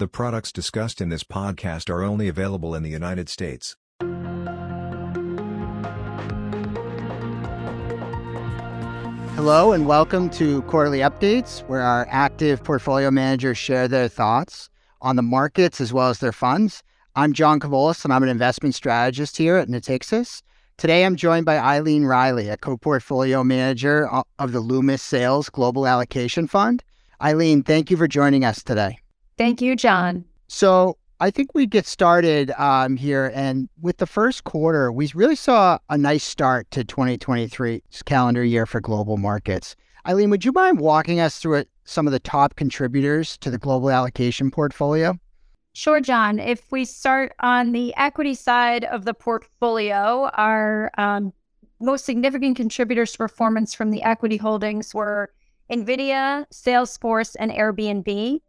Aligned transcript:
The 0.00 0.08
products 0.08 0.50
discussed 0.50 1.02
in 1.02 1.10
this 1.10 1.24
podcast 1.24 1.90
are 1.90 2.02
only 2.02 2.26
available 2.26 2.74
in 2.74 2.82
the 2.82 2.88
United 2.88 3.28
States. 3.28 3.76
Hello, 9.34 9.72
and 9.72 9.86
welcome 9.86 10.30
to 10.30 10.62
Quarterly 10.62 11.00
Updates, 11.00 11.60
where 11.68 11.82
our 11.82 12.06
active 12.08 12.64
portfolio 12.64 13.10
managers 13.10 13.58
share 13.58 13.88
their 13.88 14.08
thoughts 14.08 14.70
on 15.02 15.16
the 15.16 15.22
markets 15.22 15.82
as 15.82 15.92
well 15.92 16.08
as 16.08 16.20
their 16.20 16.32
funds. 16.32 16.82
I'm 17.14 17.34
John 17.34 17.60
Kavolis, 17.60 18.02
and 18.02 18.10
I'm 18.10 18.22
an 18.22 18.30
investment 18.30 18.74
strategist 18.74 19.36
here 19.36 19.56
at 19.58 19.68
Natixis. 19.68 20.40
Today, 20.78 21.04
I'm 21.04 21.16
joined 21.16 21.44
by 21.44 21.58
Eileen 21.58 22.06
Riley, 22.06 22.48
a 22.48 22.56
co 22.56 22.78
portfolio 22.78 23.44
manager 23.44 24.08
of 24.38 24.52
the 24.52 24.60
Loomis 24.60 25.02
Sayles 25.02 25.50
Global 25.50 25.86
Allocation 25.86 26.46
Fund. 26.46 26.82
Eileen, 27.20 27.62
thank 27.62 27.90
you 27.90 27.98
for 27.98 28.08
joining 28.08 28.46
us 28.46 28.62
today. 28.62 28.99
Thank 29.40 29.62
you, 29.62 29.74
John. 29.74 30.26
So, 30.48 30.98
I 31.18 31.30
think 31.30 31.54
we 31.54 31.64
get 31.64 31.86
started 31.86 32.50
um, 32.58 32.98
here. 32.98 33.32
And 33.34 33.70
with 33.80 33.96
the 33.96 34.06
first 34.06 34.44
quarter, 34.44 34.92
we 34.92 35.10
really 35.14 35.34
saw 35.34 35.78
a 35.88 35.96
nice 35.96 36.24
start 36.24 36.70
to 36.72 36.84
2023's 36.84 38.02
calendar 38.02 38.44
year 38.44 38.66
for 38.66 38.82
global 38.82 39.16
markets. 39.16 39.76
Eileen, 40.06 40.28
would 40.28 40.44
you 40.44 40.52
mind 40.52 40.78
walking 40.78 41.20
us 41.20 41.38
through 41.38 41.54
it, 41.54 41.70
some 41.84 42.06
of 42.06 42.12
the 42.12 42.20
top 42.20 42.56
contributors 42.56 43.38
to 43.38 43.50
the 43.50 43.56
global 43.56 43.90
allocation 43.90 44.50
portfolio? 44.50 45.18
Sure, 45.72 46.02
John. 46.02 46.38
If 46.38 46.70
we 46.70 46.84
start 46.84 47.32
on 47.40 47.72
the 47.72 47.94
equity 47.96 48.34
side 48.34 48.84
of 48.84 49.06
the 49.06 49.14
portfolio, 49.14 50.28
our 50.34 50.90
um, 50.98 51.32
most 51.80 52.04
significant 52.04 52.58
contributors 52.58 53.12
to 53.12 53.16
performance 53.18 53.72
from 53.72 53.90
the 53.90 54.02
equity 54.02 54.36
holdings 54.36 54.94
were 54.94 55.32
NVIDIA, 55.72 56.44
Salesforce, 56.52 57.36
and 57.38 57.50
Airbnb. 57.50 58.42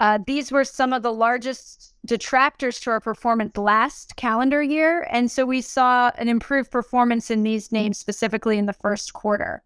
Uh, 0.00 0.18
these 0.26 0.50
were 0.50 0.64
some 0.64 0.94
of 0.94 1.02
the 1.02 1.12
largest 1.12 1.92
detractors 2.06 2.80
to 2.80 2.90
our 2.90 3.00
performance 3.00 3.54
last 3.58 4.16
calendar 4.16 4.62
year. 4.62 5.06
And 5.10 5.30
so 5.30 5.44
we 5.44 5.60
saw 5.60 6.10
an 6.16 6.26
improved 6.26 6.70
performance 6.70 7.30
in 7.30 7.42
these 7.42 7.70
names 7.70 7.98
specifically 7.98 8.56
in 8.56 8.64
the 8.64 8.72
first 8.72 9.12
quarter. 9.12 9.62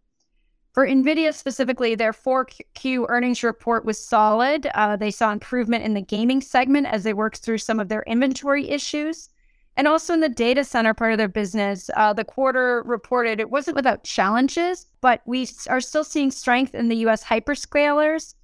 For 0.73 0.85
NVIDIA 0.85 1.33
specifically, 1.33 1.95
their 1.95 2.13
4Q 2.13 3.07
earnings 3.09 3.45
report 3.45 3.85
was 3.85 4.05
solid. 4.05 4.67
Uh, 4.75 4.97
they 4.97 5.13
saw 5.13 5.31
improvement 5.31 5.85
in 5.85 5.95
the 5.95 6.03
gaming 6.03 6.41
segment 6.41 6.89
as 6.89 7.05
they 7.05 7.13
worked 7.13 7.39
through 7.39 7.59
some 7.59 7.79
of 7.79 7.89
their 7.89 8.03
inventory 8.09 8.69
issues. 8.69 9.31
And 9.77 9.87
also 9.87 10.15
in 10.15 10.21
the 10.21 10.29
data 10.29 10.65
center 10.65 10.95
part 10.95 11.13
of 11.13 11.19
their 11.19 11.29
business, 11.29 11.91
uh, 11.97 12.13
the 12.13 12.25
quarter 12.25 12.83
reported 12.87 13.39
it 13.39 13.51
wasn't 13.51 13.77
without 13.77 14.03
challenges, 14.03 14.87
but 15.01 15.21
we 15.27 15.49
are 15.69 15.81
still 15.81 16.05
seeing 16.05 16.33
strength 16.33 16.75
in 16.75 16.89
the 16.89 17.07
US 17.07 17.23
hyperscalers 17.23 18.35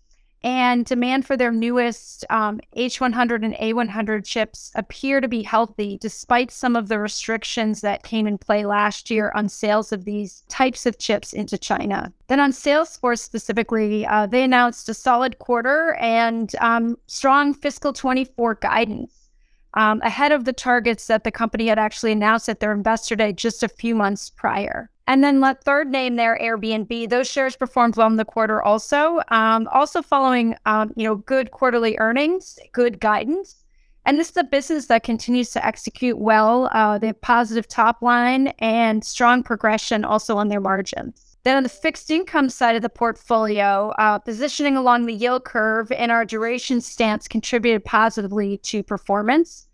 and 0.43 0.87
demand 0.87 1.27
for 1.27 1.37
their 1.37 1.53
newest 1.53 2.25
um, 2.31 2.61
H100 2.77 3.45
and 3.45 3.55
A100 3.55 4.25
chips 4.25 4.73
appear 4.75 5.21
to 5.21 5.29
be 5.29 5.43
healthy 5.43 5.99
despite 6.01 6.51
some 6.51 6.77
of 6.77 6.89
the 6.89 6.99
restrictions 6.99 7.83
that 7.83 8.03
came 8.03 8.27
in 8.27 8.39
play 8.39 8.65
last 8.65 9.11
year 9.11 9.33
on 9.35 9.49
sales 9.49 9.93
of 9.93 10.05
these 10.05 10.43
types 10.49 10.87
of 10.87 10.99
chips 10.99 11.33
into 11.33 11.59
China. 11.59 12.13
Then 12.29 12.41
on 12.41 12.53
Salesforce 12.53 13.19
specifically, 13.19 14.07
uh, 14.07 14.27
they 14.27 14.43
announced 14.43 14.89
a 14.89 14.95
solid 14.95 15.39
quarter 15.39 15.95
and 16.01 16.55
um, 16.61 16.97
strong 17.07 17.53
fiscal 17.53 17.93
24 17.93 18.57
guidance. 18.57 19.17
Um, 19.75 20.01
ahead 20.03 20.33
of 20.33 20.47
the 20.47 20.53
targets 20.53 21.07
that 21.07 21.23
the 21.23 21.31
company 21.31 21.69
had 21.69 21.79
actually 21.79 22.11
announced 22.11 22.49
at 22.49 22.59
their 22.59 22.73
investor 22.73 23.15
day 23.15 23.33
just 23.33 23.63
a 23.63 23.69
few 23.69 23.95
months 23.95 24.29
prior. 24.29 24.91
And 25.11 25.25
then 25.25 25.41
let 25.41 25.65
third 25.65 25.91
name 25.91 26.15
there, 26.15 26.39
Airbnb. 26.41 27.11
Those 27.11 27.29
shares 27.29 27.57
performed 27.57 27.97
well 27.97 28.07
in 28.07 28.15
the 28.15 28.25
quarter 28.25 28.63
also. 28.63 29.21
Um, 29.27 29.67
also 29.73 30.03
following, 30.03 30.55
um, 30.67 30.93
you 30.95 31.03
know, 31.03 31.17
good 31.17 31.51
quarterly 31.51 31.99
earnings, 31.99 32.61
good 32.71 33.01
guidance. 33.01 33.65
And 34.07 34.21
this 34.21 34.31
is 34.31 34.37
a 34.37 34.45
business 34.45 34.87
that 34.87 35.03
continues 35.03 35.51
to 35.51 35.67
execute 35.67 36.17
well. 36.19 36.71
Uh, 36.71 36.97
they 36.99 37.09
have 37.09 37.21
positive 37.23 37.67
top 37.67 38.03
line 38.03 38.53
and 38.61 39.05
strong 39.05 39.43
progression 39.43 40.05
also 40.05 40.37
on 40.37 40.47
their 40.47 40.61
margins. 40.61 41.37
Then 41.43 41.57
on 41.57 41.65
the 41.65 41.69
fixed 41.69 42.09
income 42.13 42.49
side 42.49 42.77
of 42.77 42.83
the 42.83 42.89
portfolio, 42.89 43.93
uh, 43.99 44.21
positioning 44.21 44.77
along 44.77 45.07
the 45.07 45.15
yield 45.15 45.45
curve 45.45 45.91
and 45.91 46.13
our 46.13 46.25
duration 46.25 46.81
stance 46.81 47.27
contributed 47.27 47.85
positively 47.85 48.59
to 48.59 48.85
performance. 48.85 49.67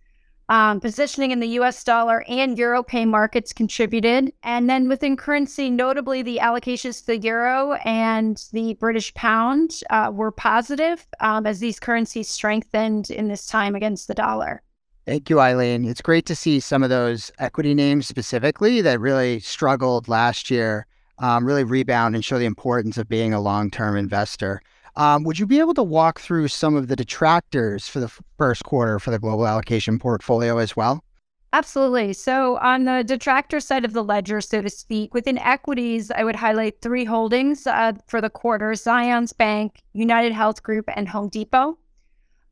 Um, 0.49 0.79
positioning 0.79 1.33
in 1.33 1.41
the 1.41 1.49
US 1.61 1.83
dollar 1.83 2.25
and 2.29 2.57
euro 2.57 2.83
pay 2.83 3.05
markets 3.05 3.53
contributed. 3.53 4.33
And 4.45 4.71
then 4.71 4.89
within 4.89 5.17
currency, 5.17 5.71
notably 5.71 6.23
the 6.23 6.39
allocations 6.41 7.01
to 7.01 7.07
the 7.07 7.19
euro 7.19 7.73
and 7.85 8.43
the 8.53 8.75
British 8.75 9.13
pound 9.15 9.81
uh, 9.91 10.11
were 10.15 10.31
positive 10.31 11.05
um, 11.19 11.47
as 11.47 11.59
these 11.59 11.81
currencies 11.81 12.29
strengthened 12.29 13.11
in 13.11 13.27
this 13.27 13.47
time 13.47 13.75
against 13.75 14.07
the 14.07 14.15
dollar. 14.15 14.63
Thank 15.05 15.31
you, 15.31 15.41
Eileen. 15.41 15.85
It's 15.85 16.01
great 16.01 16.27
to 16.27 16.35
see 16.35 16.61
some 16.61 16.83
of 16.83 16.91
those 16.91 17.33
equity 17.39 17.75
names 17.75 18.07
specifically 18.07 18.81
that 18.83 19.01
really 19.01 19.41
struggled 19.41 20.09
last 20.09 20.51
year 20.51 20.87
um, 21.19 21.45
really 21.45 21.65
rebound 21.65 22.15
and 22.15 22.25
show 22.25 22.39
the 22.39 22.45
importance 22.45 22.99
of 22.99 23.09
being 23.09 23.33
a 23.33 23.41
long 23.41 23.71
term 23.71 23.97
investor. 23.97 24.61
Um, 24.97 25.25
would 25.25 25.39
you 25.39 25.47
be 25.47 25.61
able 25.61 25.75
to 25.75 25.83
walk 25.83 26.21
through 26.21 26.49
some 26.49 26.75
of 26.75 26.89
the 26.89 26.97
detractors 26.97 27.89
for 27.89 28.01
the 28.01 28.11
first 28.39 28.65
quarter 28.65 28.99
for 28.99 29.11
the 29.11 29.19
global 29.19 29.47
allocation 29.47 29.99
portfolio 29.99 30.59
as 30.59 30.75
well? 30.75 31.05
Absolutely. 31.53 32.13
So, 32.13 32.59
on 32.59 32.85
the 32.85 33.05
detractor 33.05 33.61
side 33.61 33.85
of 33.85 33.93
the 33.93 34.05
ledger, 34.05 34.41
so 34.41 34.61
to 34.61 34.69
speak, 34.69 35.15
within 35.15 35.39
equities, 35.39 36.11
I 36.11 36.25
would 36.25 36.37
highlight 36.37 36.83
three 36.83 37.05
holdings 37.05 37.67
uh, 37.67 37.93
for 38.07 38.21
the 38.21 38.29
quarter 38.29 38.73
Zions 38.73 39.37
Bank, 39.37 39.83
United 39.93 40.33
Health 40.33 40.63
Group, 40.63 40.87
and 40.95 41.09
Home 41.09 41.29
Depot. 41.29 41.79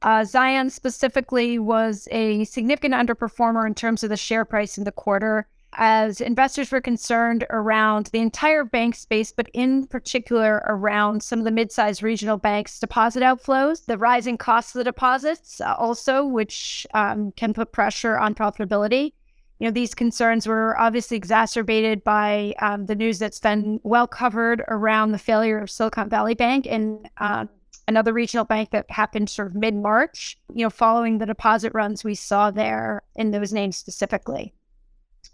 Uh, 0.02 0.24
Zion 0.24 0.70
specifically 0.70 1.58
was 1.58 2.08
a 2.10 2.44
significant 2.44 2.94
underperformer 2.94 3.66
in 3.66 3.74
terms 3.74 4.04
of 4.04 4.10
the 4.10 4.16
share 4.16 4.44
price 4.44 4.78
in 4.78 4.84
the 4.84 4.92
quarter 4.92 5.48
as 5.76 6.20
investors 6.20 6.70
were 6.70 6.80
concerned 6.80 7.44
around 7.50 8.06
the 8.06 8.20
entire 8.20 8.64
bank 8.64 8.94
space, 8.94 9.32
but 9.32 9.48
in 9.52 9.86
particular 9.86 10.62
around 10.66 11.22
some 11.22 11.38
of 11.38 11.44
the 11.44 11.50
mid-sized 11.50 12.02
regional 12.02 12.36
banks' 12.36 12.78
deposit 12.78 13.22
outflows, 13.22 13.86
the 13.86 13.98
rising 13.98 14.38
costs 14.38 14.74
of 14.74 14.78
the 14.78 14.84
deposits, 14.84 15.60
uh, 15.60 15.74
also, 15.78 16.24
which 16.24 16.86
um, 16.94 17.32
can 17.32 17.54
put 17.54 17.72
pressure 17.72 18.18
on 18.18 18.34
profitability. 18.34 19.12
You 19.58 19.68
know, 19.68 19.70
these 19.70 19.94
concerns 19.94 20.46
were 20.46 20.78
obviously 20.78 21.16
exacerbated 21.16 22.02
by 22.02 22.54
um, 22.60 22.86
the 22.86 22.94
news 22.94 23.18
that's 23.18 23.40
been 23.40 23.80
well 23.82 24.06
covered 24.06 24.62
around 24.68 25.12
the 25.12 25.18
failure 25.18 25.58
of 25.58 25.70
Silicon 25.70 26.08
Valley 26.08 26.34
Bank 26.34 26.66
and 26.68 27.08
uh, 27.18 27.46
another 27.86 28.12
regional 28.12 28.44
bank 28.44 28.70
that 28.70 28.90
happened 28.90 29.30
sort 29.30 29.48
of 29.48 29.54
mid 29.54 29.74
March, 29.74 30.38
you 30.52 30.64
know, 30.64 30.70
following 30.70 31.18
the 31.18 31.26
deposit 31.26 31.72
runs 31.74 32.02
we 32.02 32.14
saw 32.14 32.50
there 32.50 33.02
in 33.14 33.30
those 33.30 33.52
names 33.52 33.76
specifically 33.76 34.52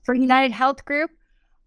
for 0.02 0.14
United 0.14 0.52
Health 0.52 0.84
Group. 0.84 1.10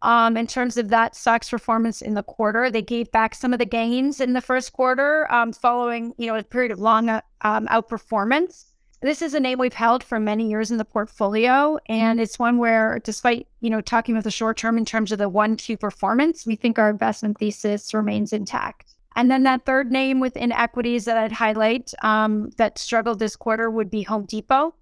Um, 0.02 0.36
in 0.36 0.48
terms 0.48 0.76
of 0.76 0.90
that 0.90 1.16
stock's 1.16 1.50
performance 1.50 2.02
in 2.02 2.14
the 2.14 2.24
quarter, 2.24 2.70
they 2.70 2.82
gave 2.82 3.10
back 3.12 3.34
some 3.34 3.54
of 3.54 3.60
the 3.60 3.66
gains 3.66 4.20
in 4.20 4.34
the 4.34 4.42
first 4.42 4.74
quarter 4.74 5.32
um, 5.32 5.54
following, 5.54 6.14
you 6.18 6.28
know, 6.28 6.36
a 6.36 6.44
period 6.44 6.72
of 6.72 6.80
long 6.80 7.10
um, 7.10 7.68
outperformance. 7.68 8.66
This 9.04 9.22
is 9.22 9.34
a 9.34 9.40
name 9.40 9.60
we've 9.60 9.74
held 9.74 10.02
for 10.02 10.18
many 10.18 10.50
years 10.50 10.72
in 10.72 10.78
the 10.78 10.86
portfolio, 10.86 11.78
and 11.90 12.22
it's 12.22 12.40
one 12.40 12.58
where, 12.58 13.00
despite 13.04 13.48
you 13.60 13.70
know 13.70 13.82
talking 13.82 14.16
about 14.16 14.24
the 14.24 14.32
short 14.32 14.56
term 14.56 14.78
in 14.78 14.86
terms 14.86 15.12
of 15.12 15.20
the 15.20 15.28
one 15.28 15.58
Q 15.58 15.76
performance, 15.76 16.46
we 16.46 16.56
think 16.56 16.80
our 16.80 16.90
investment 16.90 17.38
thesis 17.38 17.94
remains 17.94 18.32
intact. 18.32 18.96
And 19.18 19.30
then 19.30 19.44
that 19.44 19.66
third 19.66 19.92
name 19.92 20.22
within 20.22 20.54
equities 20.54 21.04
that 21.04 21.18
I'd 21.18 21.34
highlight 21.34 21.94
um, 22.02 22.52
that 22.58 22.80
struggled 22.80 23.20
this 23.20 23.36
quarter 23.36 23.70
would 23.70 23.92
be 23.92 24.04
Home 24.04 24.26
Depot, 24.26 24.74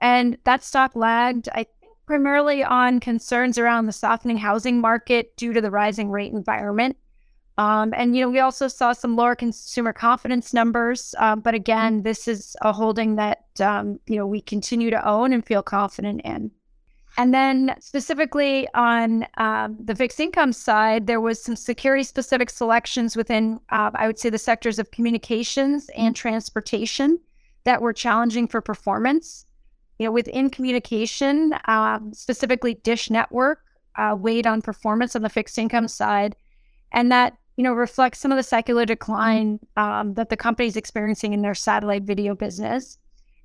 and 0.00 0.38
that 0.44 0.62
stock 0.62 0.94
lagged. 0.94 1.48
I 1.52 1.66
primarily 2.06 2.62
on 2.62 3.00
concerns 3.00 3.58
around 3.58 3.86
the 3.86 3.92
softening 3.92 4.36
housing 4.36 4.80
market 4.80 5.36
due 5.36 5.52
to 5.52 5.60
the 5.60 5.70
rising 5.70 6.10
rate 6.10 6.32
environment. 6.32 6.96
Um, 7.56 7.94
and, 7.96 8.16
you 8.16 8.22
know, 8.22 8.30
we 8.30 8.40
also 8.40 8.66
saw 8.66 8.92
some 8.92 9.14
lower 9.14 9.36
consumer 9.36 9.92
confidence 9.92 10.52
numbers. 10.52 11.14
Um, 11.18 11.40
but 11.40 11.54
again, 11.54 12.02
this 12.02 12.26
is 12.26 12.56
a 12.62 12.72
holding 12.72 13.14
that, 13.16 13.44
um, 13.60 14.00
you 14.06 14.16
know, 14.16 14.26
we 14.26 14.40
continue 14.40 14.90
to 14.90 15.08
own 15.08 15.32
and 15.32 15.46
feel 15.46 15.62
confident 15.62 16.20
in. 16.24 16.50
And 17.16 17.32
then 17.32 17.76
specifically 17.78 18.66
on 18.74 19.24
um, 19.36 19.76
the 19.78 19.94
fixed 19.94 20.18
income 20.18 20.52
side, 20.52 21.06
there 21.06 21.20
was 21.20 21.40
some 21.40 21.54
security 21.54 22.02
specific 22.02 22.50
selections 22.50 23.16
within, 23.16 23.60
uh, 23.70 23.92
I 23.94 24.08
would 24.08 24.18
say, 24.18 24.30
the 24.30 24.38
sectors 24.38 24.80
of 24.80 24.90
communications 24.90 25.88
and 25.96 26.16
transportation 26.16 27.20
that 27.62 27.80
were 27.80 27.92
challenging 27.92 28.48
for 28.48 28.60
performance 28.60 29.46
you 29.98 30.06
know, 30.06 30.12
within 30.12 30.50
communication, 30.50 31.54
um, 31.66 32.12
specifically 32.12 32.74
Dish 32.74 33.10
Network, 33.10 33.60
uh, 33.96 34.16
weighed 34.18 34.46
on 34.46 34.60
performance 34.60 35.14
on 35.14 35.22
the 35.22 35.28
fixed 35.28 35.58
income 35.58 35.88
side, 35.88 36.34
and 36.92 37.12
that 37.12 37.36
you 37.56 37.64
know 37.64 37.72
reflects 37.72 38.18
some 38.18 38.32
of 38.32 38.36
the 38.36 38.42
secular 38.42 38.84
decline 38.84 39.60
um, 39.76 40.14
that 40.14 40.30
the 40.30 40.36
company 40.36 40.68
is 40.68 40.76
experiencing 40.76 41.32
in 41.32 41.42
their 41.42 41.54
satellite 41.54 42.02
video 42.02 42.34
business. 42.34 42.98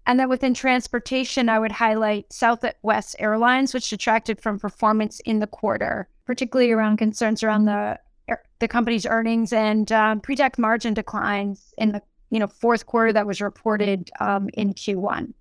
And 0.07 0.19
that 0.19 0.29
within 0.29 0.55
transportation, 0.55 1.49
I 1.49 1.59
would 1.59 1.71
highlight 1.71 2.33
Southwest 2.33 3.15
Airlines, 3.19 3.73
which 3.75 3.91
detracted 3.91 4.41
from 4.41 4.57
performance 4.57 5.19
in 5.19 5.37
the 5.37 5.45
quarter, 5.45 6.07
particularly 6.25 6.71
around 6.71 6.97
concerns 6.97 7.43
around 7.43 7.65
the 7.65 7.99
the 8.59 8.67
company's 8.67 9.05
earnings 9.05 9.51
and 9.53 9.91
um, 9.91 10.21
pre-tax 10.21 10.59
margin 10.59 10.93
declines 10.93 11.73
in 11.77 11.91
the 11.93 12.01
you 12.29 12.39
know, 12.39 12.47
fourth 12.47 12.85
quarter 12.85 13.11
that 13.13 13.27
was 13.27 13.41
reported 13.41 14.09
um, 14.19 14.49
in 14.53 14.73
Q1. 14.73 15.33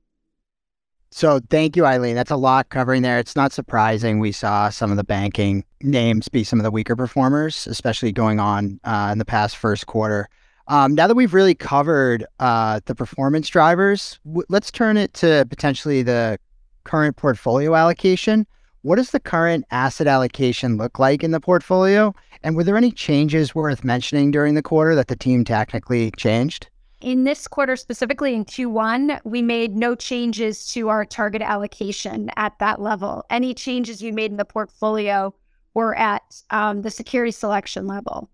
So 1.10 1.40
thank 1.49 1.76
you, 1.76 1.87
Eileen. 1.87 2.14
That's 2.14 2.31
a 2.31 2.37
lot 2.37 2.69
covering 2.69 3.02
there. 3.02 3.19
It's 3.19 3.34
not 3.34 3.52
surprising 3.52 4.19
we 4.19 4.32
saw 4.32 4.69
some 4.69 4.90
of 4.90 4.96
the 4.99 5.05
banking 5.05 5.64
names 5.81 6.28
be 6.28 6.44
some 6.44 6.58
of 6.58 6.64
the 6.64 6.70
weaker 6.70 6.96
performers, 6.96 7.66
especially 7.66 8.12
going 8.12 8.40
on 8.40 8.78
uh, 8.84 9.08
in 9.12 9.19
the 9.19 9.25
past 9.25 9.56
first 9.56 9.87
quarter. 9.87 10.28
Um, 10.69 10.94
now 10.94 11.06
that 11.06 11.14
we've 11.14 11.32
really 11.32 11.55
covered 11.55 12.26
uh, 12.40 12.81
the 12.84 12.94
performance 12.94 13.49
drivers, 13.49 14.20
w- 14.26 14.44
let's 14.50 14.70
turn 14.70 14.99
it 14.99 15.14
to 15.14 15.46
potentially 15.49 16.02
the 16.02 16.38
current 16.84 17.16
portfolio 17.16 17.75
allocation. 17.75 18.46
What 18.82 18.96
does 18.96 19.11
the 19.11 19.20
current 19.20 19.64
asset 19.70 20.06
allocation 20.06 20.76
look 20.76 20.99
like 20.99 21.25
in 21.25 21.31
the 21.31 21.40
portfolio? 21.40 22.14
And 22.43 22.54
were 22.54 22.64
there 22.64 22.76
any 22.76 22.93
changes 22.93 23.54
worth 23.54 23.82
mentioning 23.82 24.31
during 24.31 24.54
the 24.54 24.62
quarter 24.62 24.94
that 24.94 25.08
the 25.08 25.16
team 25.16 25.43
technically 25.43 26.11
changed? 26.12 26.69
In 27.00 27.22
this 27.22 27.46
quarter, 27.46 27.76
specifically 27.76 28.34
in 28.34 28.44
Q1, 28.44 29.20
we 29.22 29.40
made 29.40 29.76
no 29.76 29.94
changes 29.94 30.66
to 30.72 30.88
our 30.88 31.04
target 31.04 31.42
allocation 31.42 32.28
at 32.36 32.58
that 32.58 32.80
level. 32.80 33.24
Any 33.30 33.54
changes 33.54 34.02
you 34.02 34.12
made 34.12 34.32
in 34.32 34.36
the 34.36 34.44
portfolio 34.44 35.32
were 35.74 35.96
at 35.96 36.22
um, 36.50 36.82
the 36.82 36.90
security 36.90 37.30
selection 37.30 37.86
level. 37.86 38.28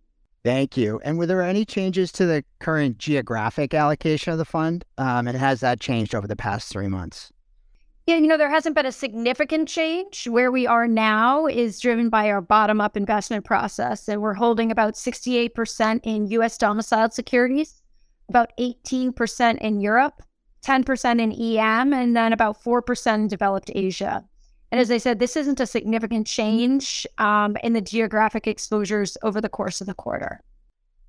Thank 0.44 0.78
you. 0.78 0.98
And 1.04 1.18
were 1.18 1.26
there 1.26 1.42
any 1.42 1.66
changes 1.66 2.10
to 2.12 2.24
the 2.24 2.42
current 2.58 2.96
geographic 2.96 3.74
allocation 3.74 4.32
of 4.32 4.38
the 4.38 4.44
fund? 4.46 4.84
Um, 4.96 5.28
and 5.28 5.36
has 5.36 5.60
that 5.60 5.80
changed 5.80 6.14
over 6.14 6.26
the 6.26 6.36
past 6.36 6.70
three 6.70 6.88
months? 6.88 7.30
Yeah, 8.06 8.16
you 8.16 8.26
know, 8.26 8.36
there 8.36 8.50
hasn't 8.50 8.74
been 8.74 8.86
a 8.86 8.92
significant 8.92 9.68
change. 9.68 10.26
Where 10.26 10.50
we 10.50 10.66
are 10.66 10.86
now 10.86 11.46
is 11.46 11.80
driven 11.80 12.08
by 12.08 12.30
our 12.30 12.42
bottom 12.42 12.80
up 12.80 12.96
investment 12.96 13.44
process. 13.44 14.08
And 14.08 14.22
we're 14.22 14.34
holding 14.34 14.70
about 14.70 14.94
68% 14.94 16.00
in 16.02 16.28
US 16.28 16.56
domiciled 16.56 17.12
securities 17.12 17.82
about 18.28 18.52
18% 18.58 19.58
in 19.58 19.80
Europe, 19.80 20.22
10% 20.64 21.20
in 21.20 21.32
EM, 21.32 21.92
and 21.92 22.16
then 22.16 22.32
about 22.32 22.62
4% 22.62 23.14
in 23.14 23.28
developed 23.28 23.70
Asia. 23.74 24.24
And 24.72 24.80
as 24.80 24.90
I 24.90 24.98
said, 24.98 25.18
this 25.18 25.36
isn't 25.36 25.60
a 25.60 25.66
significant 25.66 26.26
change 26.26 27.06
um, 27.18 27.56
in 27.62 27.74
the 27.74 27.80
geographic 27.80 28.46
exposures 28.46 29.16
over 29.22 29.40
the 29.40 29.48
course 29.48 29.80
of 29.80 29.86
the 29.86 29.94
quarter. 29.94 30.40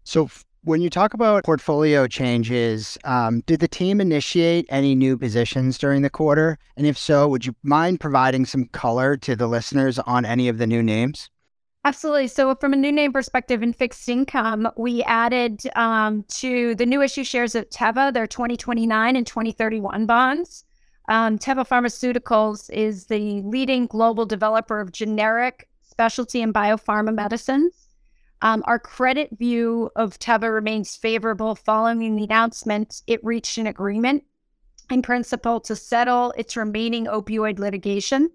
So, 0.03 0.29
when 0.65 0.81
you 0.81 0.89
talk 0.89 1.13
about 1.13 1.43
portfolio 1.43 2.07
changes, 2.07 2.97
um, 3.03 3.41
did 3.45 3.59
the 3.59 3.67
team 3.67 4.01
initiate 4.01 4.65
any 4.69 4.95
new 4.95 5.15
positions 5.15 5.77
during 5.77 6.01
the 6.01 6.09
quarter? 6.09 6.57
And 6.75 6.87
if 6.87 6.97
so, 6.97 7.27
would 7.27 7.45
you 7.45 7.55
mind 7.61 7.99
providing 7.99 8.45
some 8.45 8.65
color 8.65 9.15
to 9.17 9.35
the 9.35 9.47
listeners 9.47 9.99
on 9.99 10.25
any 10.25 10.47
of 10.47 10.57
the 10.57 10.65
new 10.65 10.81
names? 10.81 11.29
Absolutely. 11.85 12.27
So, 12.27 12.55
from 12.55 12.73
a 12.73 12.77
new 12.77 12.91
name 12.91 13.13
perspective 13.13 13.61
in 13.61 13.71
fixed 13.71 14.09
income, 14.09 14.67
we 14.75 15.03
added 15.03 15.61
um, 15.75 16.23
to 16.29 16.73
the 16.73 16.85
new 16.85 17.03
issue 17.03 17.23
shares 17.23 17.53
of 17.53 17.69
Teva, 17.69 18.11
their 18.11 18.25
2029 18.25 19.15
and 19.15 19.27
2031 19.27 20.07
bonds. 20.07 20.65
Um, 21.09 21.37
Teva 21.37 21.63
Pharmaceuticals 21.67 22.71
is 22.71 23.05
the 23.05 23.43
leading 23.43 23.85
global 23.85 24.25
developer 24.25 24.79
of 24.79 24.93
generic, 24.93 25.69
specialty, 25.83 26.41
and 26.41 26.55
biopharma 26.55 27.13
medicines. 27.13 27.89
Um, 28.41 28.63
our 28.65 28.79
credit 28.79 29.29
view 29.37 29.91
of 29.95 30.17
Teva 30.17 30.51
remains 30.51 30.95
favorable 30.95 31.53
following 31.53 32.15
the 32.15 32.23
announcement 32.23 33.03
it 33.05 33.23
reached 33.23 33.59
an 33.59 33.67
agreement 33.67 34.23
in 34.89 35.03
principle 35.03 35.59
to 35.59 35.75
settle 35.75 36.33
its 36.35 36.57
remaining 36.57 37.05
opioid 37.05 37.59
litigation. 37.59 38.31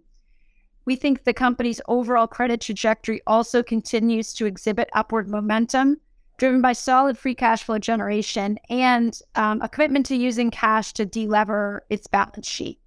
We 0.85 0.97
think 0.97 1.25
the 1.25 1.35
company's 1.35 1.81
overall 1.89 2.27
credit 2.27 2.61
trajectory 2.61 3.21
also 3.27 3.63
continues 3.63 4.33
to 4.35 4.47
exhibit 4.47 4.89
upward 4.93 5.29
momentum, 5.29 6.01
driven 6.39 6.63
by 6.63 6.73
solid 6.73 7.19
free 7.19 7.35
cash 7.35 7.63
flow 7.63 7.79
generation 7.79 8.59
and 8.69 9.19
um, 9.35 9.61
a 9.63 9.69
commitment 9.69 10.07
to 10.07 10.17
using 10.17 10.51
cash 10.51 10.93
to 10.95 11.05
delever 11.05 11.81
its 11.91 12.07
balance 12.07 12.49
sheet. 12.49 12.81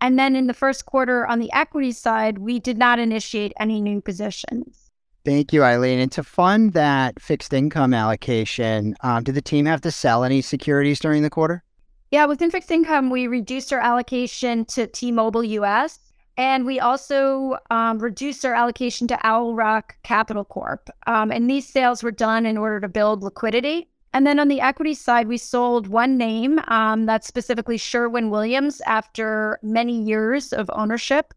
And 0.00 0.18
then 0.18 0.36
in 0.36 0.46
the 0.46 0.54
first 0.54 0.86
quarter 0.86 1.26
on 1.26 1.40
the 1.40 1.52
equity 1.52 1.92
side, 1.92 2.38
we 2.38 2.58
did 2.58 2.78
not 2.78 2.98
initiate 2.98 3.52
any 3.58 3.80
new 3.80 4.00
positions. 4.00 4.90
Thank 5.24 5.52
you, 5.52 5.62
Eileen. 5.62 5.98
And 5.98 6.12
to 6.12 6.22
fund 6.22 6.72
that 6.72 7.20
fixed 7.20 7.52
income 7.52 7.92
allocation, 7.92 8.96
um, 9.02 9.24
did 9.24 9.34
the 9.34 9.42
team 9.42 9.66
have 9.66 9.80
to 9.82 9.90
sell 9.90 10.24
any 10.24 10.40
securities 10.40 11.00
during 11.00 11.22
the 11.22 11.30
quarter? 11.30 11.64
Yeah, 12.10 12.24
within 12.24 12.50
fixed 12.50 12.70
income, 12.70 13.10
we 13.10 13.26
reduced 13.26 13.72
our 13.72 13.80
allocation 13.80 14.64
to 14.66 14.86
T 14.86 15.12
Mobile 15.12 15.44
US 15.44 16.07
and 16.38 16.64
we 16.64 16.78
also 16.78 17.58
um, 17.68 17.98
reduced 17.98 18.44
our 18.44 18.54
allocation 18.54 19.08
to 19.08 19.18
Owl 19.26 19.56
Rock 19.56 19.96
Capital 20.04 20.44
Corp. 20.44 20.88
Um, 21.08 21.32
and 21.32 21.50
these 21.50 21.68
sales 21.68 22.04
were 22.04 22.12
done 22.12 22.46
in 22.46 22.56
order 22.56 22.80
to 22.80 22.88
build 22.88 23.24
liquidity. 23.24 23.88
And 24.14 24.24
then 24.24 24.38
on 24.38 24.46
the 24.46 24.60
equity 24.60 24.94
side, 24.94 25.26
we 25.26 25.36
sold 25.36 25.88
one 25.88 26.16
name 26.16 26.60
um, 26.68 27.06
that's 27.06 27.26
specifically 27.26 27.76
Sherwin 27.76 28.30
Williams 28.30 28.80
after 28.82 29.58
many 29.64 30.00
years 30.00 30.52
of 30.52 30.70
ownership. 30.72 31.34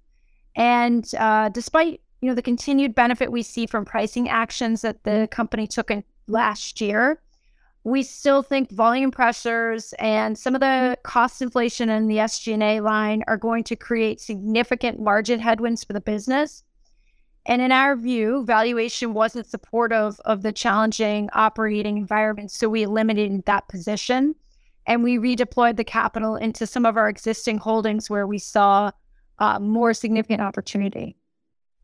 And 0.55 1.11
uh, 1.17 1.49
despite 1.49 2.01
you 2.21 2.29
know 2.29 2.35
the 2.35 2.41
continued 2.43 2.93
benefit 2.93 3.31
we 3.31 3.41
see 3.41 3.65
from 3.65 3.83
pricing 3.83 4.29
actions 4.29 4.81
that 4.81 5.03
the 5.03 5.27
company 5.31 5.65
took 5.65 5.89
in 5.89 6.03
last 6.27 6.79
year, 6.79 7.19
we 7.83 8.03
still 8.03 8.43
think 8.43 8.71
volume 8.71 9.09
pressures 9.09 9.93
and 9.97 10.37
some 10.37 10.53
of 10.53 10.61
the 10.61 10.97
cost 11.03 11.41
inflation 11.41 11.89
in 11.89 12.07
the 12.07 12.17
SG&A 12.17 12.79
line 12.79 13.23
are 13.27 13.37
going 13.37 13.63
to 13.63 13.75
create 13.75 14.21
significant 14.21 14.99
margin 14.99 15.39
headwinds 15.39 15.83
for 15.83 15.93
the 15.93 16.01
business. 16.01 16.63
And 17.47 17.59
in 17.59 17.71
our 17.71 17.95
view, 17.95 18.45
valuation 18.45 19.15
wasn't 19.15 19.47
supportive 19.47 20.19
of 20.25 20.43
the 20.43 20.51
challenging 20.51 21.29
operating 21.33 21.97
environment, 21.97 22.51
so 22.51 22.69
we 22.69 22.83
eliminated 22.83 23.45
that 23.45 23.67
position 23.67 24.35
and 24.85 25.03
we 25.03 25.17
redeployed 25.17 25.77
the 25.77 25.83
capital 25.83 26.35
into 26.35 26.67
some 26.67 26.85
of 26.85 26.97
our 26.97 27.09
existing 27.09 27.57
holdings 27.57 28.09
where 28.09 28.27
we 28.27 28.37
saw 28.37 28.91
uh, 29.39 29.59
more 29.59 29.93
significant 29.93 30.41
opportunity. 30.41 31.17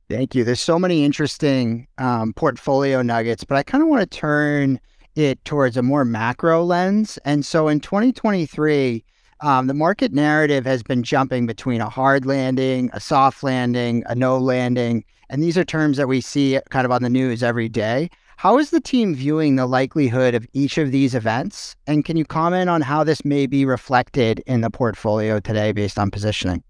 Thank 0.09 0.35
you. 0.35 0.43
There's 0.43 0.61
so 0.61 0.79
many 0.79 1.03
interesting 1.03 1.87
um, 1.97 2.33
portfolio 2.33 3.01
nuggets, 3.01 3.43
but 3.43 3.57
I 3.57 3.63
kind 3.63 3.83
of 3.83 3.89
want 3.89 4.09
to 4.09 4.17
turn 4.17 4.79
it 5.17 5.43
towards 5.45 5.77
a 5.77 5.81
more 5.81 6.05
macro 6.05 6.63
lens. 6.63 7.17
And 7.25 7.45
so 7.45 7.67
in 7.67 7.79
2023, 7.79 9.03
um, 9.41 9.67
the 9.67 9.73
market 9.73 10.13
narrative 10.13 10.65
has 10.65 10.83
been 10.83 11.03
jumping 11.03 11.45
between 11.45 11.81
a 11.81 11.89
hard 11.89 12.25
landing, 12.25 12.89
a 12.93 12.99
soft 12.99 13.43
landing, 13.43 14.03
a 14.07 14.15
no 14.15 14.37
landing. 14.37 15.03
And 15.29 15.43
these 15.43 15.57
are 15.57 15.65
terms 15.65 15.97
that 15.97 16.07
we 16.07 16.21
see 16.21 16.59
kind 16.69 16.85
of 16.85 16.91
on 16.91 17.03
the 17.03 17.09
news 17.09 17.43
every 17.43 17.69
day. 17.69 18.09
How 18.37 18.59
is 18.59 18.69
the 18.69 18.79
team 18.79 19.15
viewing 19.15 19.55
the 19.55 19.65
likelihood 19.65 20.35
of 20.35 20.45
each 20.53 20.77
of 20.77 20.91
these 20.91 21.15
events? 21.15 21.75
And 21.87 22.05
can 22.05 22.17
you 22.17 22.25
comment 22.25 22.69
on 22.69 22.81
how 22.81 23.03
this 23.03 23.25
may 23.25 23.47
be 23.47 23.65
reflected 23.65 24.43
in 24.45 24.61
the 24.61 24.69
portfolio 24.69 25.39
today 25.39 25.71
based 25.71 25.97
on 25.97 26.11
positioning? 26.11 26.63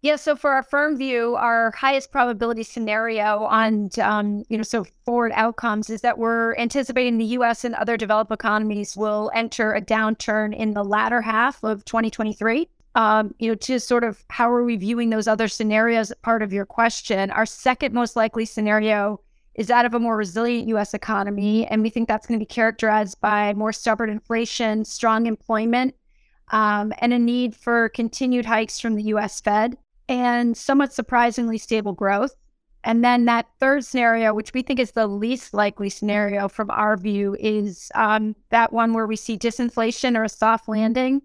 Yeah, 0.00 0.14
so 0.14 0.36
for 0.36 0.52
our 0.52 0.62
firm 0.62 0.96
view, 0.96 1.34
our 1.34 1.72
highest 1.72 2.12
probability 2.12 2.62
scenario 2.62 3.42
on, 3.44 3.90
um, 4.00 4.44
you 4.48 4.56
know, 4.56 4.62
so 4.62 4.84
forward 5.04 5.32
outcomes 5.34 5.90
is 5.90 6.02
that 6.02 6.18
we're 6.18 6.54
anticipating 6.56 7.18
the 7.18 7.24
U.S. 7.24 7.64
and 7.64 7.74
other 7.74 7.96
developed 7.96 8.30
economies 8.30 8.96
will 8.96 9.28
enter 9.34 9.74
a 9.74 9.80
downturn 9.80 10.54
in 10.56 10.72
the 10.72 10.84
latter 10.84 11.20
half 11.20 11.64
of 11.64 11.84
2023. 11.84 12.68
Um, 12.94 13.34
you 13.40 13.48
know, 13.48 13.54
to 13.56 13.80
sort 13.80 14.04
of 14.04 14.24
how 14.30 14.48
are 14.50 14.62
we 14.62 14.76
viewing 14.76 15.10
those 15.10 15.26
other 15.26 15.48
scenarios? 15.48 16.12
Part 16.22 16.42
of 16.42 16.52
your 16.52 16.64
question, 16.64 17.32
our 17.32 17.46
second 17.46 17.92
most 17.92 18.14
likely 18.14 18.44
scenario 18.44 19.20
is 19.56 19.66
that 19.66 19.84
of 19.84 19.94
a 19.94 19.98
more 19.98 20.16
resilient 20.16 20.68
U.S. 20.68 20.94
economy, 20.94 21.66
and 21.66 21.82
we 21.82 21.90
think 21.90 22.06
that's 22.06 22.26
going 22.26 22.38
to 22.38 22.42
be 22.42 22.46
characterized 22.46 23.20
by 23.20 23.52
more 23.54 23.72
stubborn 23.72 24.10
inflation, 24.10 24.84
strong 24.84 25.26
employment, 25.26 25.96
um, 26.52 26.92
and 26.98 27.12
a 27.12 27.18
need 27.18 27.56
for 27.56 27.88
continued 27.88 28.46
hikes 28.46 28.78
from 28.78 28.94
the 28.94 29.02
U.S. 29.04 29.40
Fed 29.40 29.76
and 30.08 30.56
somewhat 30.56 30.92
surprisingly 30.92 31.58
stable 31.58 31.92
growth. 31.92 32.34
And 32.84 33.04
then 33.04 33.24
that 33.24 33.46
third 33.60 33.84
scenario, 33.84 34.32
which 34.32 34.54
we 34.54 34.62
think 34.62 34.78
is 34.78 34.92
the 34.92 35.06
least 35.06 35.52
likely 35.52 35.90
scenario 35.90 36.48
from 36.48 36.70
our 36.70 36.96
view, 36.96 37.36
is 37.38 37.90
um, 37.94 38.36
that 38.50 38.72
one 38.72 38.94
where 38.94 39.06
we 39.06 39.16
see 39.16 39.36
disinflation 39.36 40.16
or 40.16 40.24
a 40.24 40.28
soft 40.28 40.68
landing, 40.68 41.22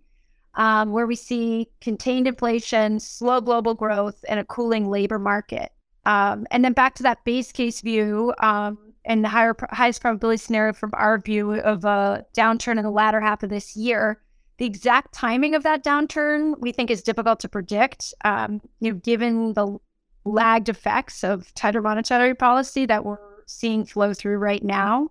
um, 0.55 0.91
where 0.91 1.07
we 1.07 1.15
see 1.15 1.69
contained 1.79 2.27
inflation, 2.27 2.99
slow 2.99 3.39
global 3.39 3.75
growth, 3.75 4.25
and 4.27 4.39
a 4.39 4.45
cooling 4.45 4.89
labor 4.89 5.19
market. 5.19 5.71
Um, 6.05 6.45
and 6.51 6.65
then 6.65 6.73
back 6.73 6.95
to 6.95 7.03
that 7.03 7.23
base 7.23 7.51
case 7.51 7.81
view 7.81 8.33
um, 8.39 8.77
and 9.05 9.23
the 9.23 9.29
higher, 9.29 9.55
highest 9.71 10.01
probability 10.01 10.37
scenario 10.37 10.73
from 10.73 10.91
our 10.93 11.17
view 11.17 11.53
of 11.53 11.85
a 11.85 12.25
downturn 12.35 12.77
in 12.77 12.83
the 12.83 12.91
latter 12.91 13.21
half 13.21 13.43
of 13.43 13.49
this 13.49 13.75
year 13.77 14.22
the 14.57 14.65
exact 14.65 15.13
timing 15.13 15.55
of 15.55 15.63
that 15.63 15.83
downturn 15.83 16.59
we 16.59 16.71
think 16.71 16.91
is 16.91 17.01
difficult 17.01 17.39
to 17.41 17.49
predict, 17.49 18.13
um, 18.23 18.61
you 18.79 18.91
know, 18.91 18.99
given 18.99 19.53
the 19.53 19.77
lagged 20.25 20.69
effects 20.69 21.23
of 21.23 21.53
tighter 21.55 21.81
monetary 21.81 22.35
policy 22.35 22.85
that 22.85 23.03
we're 23.03 23.17
seeing 23.45 23.85
flow 23.85 24.13
through 24.13 24.37
right 24.37 24.63
now. 24.63 25.09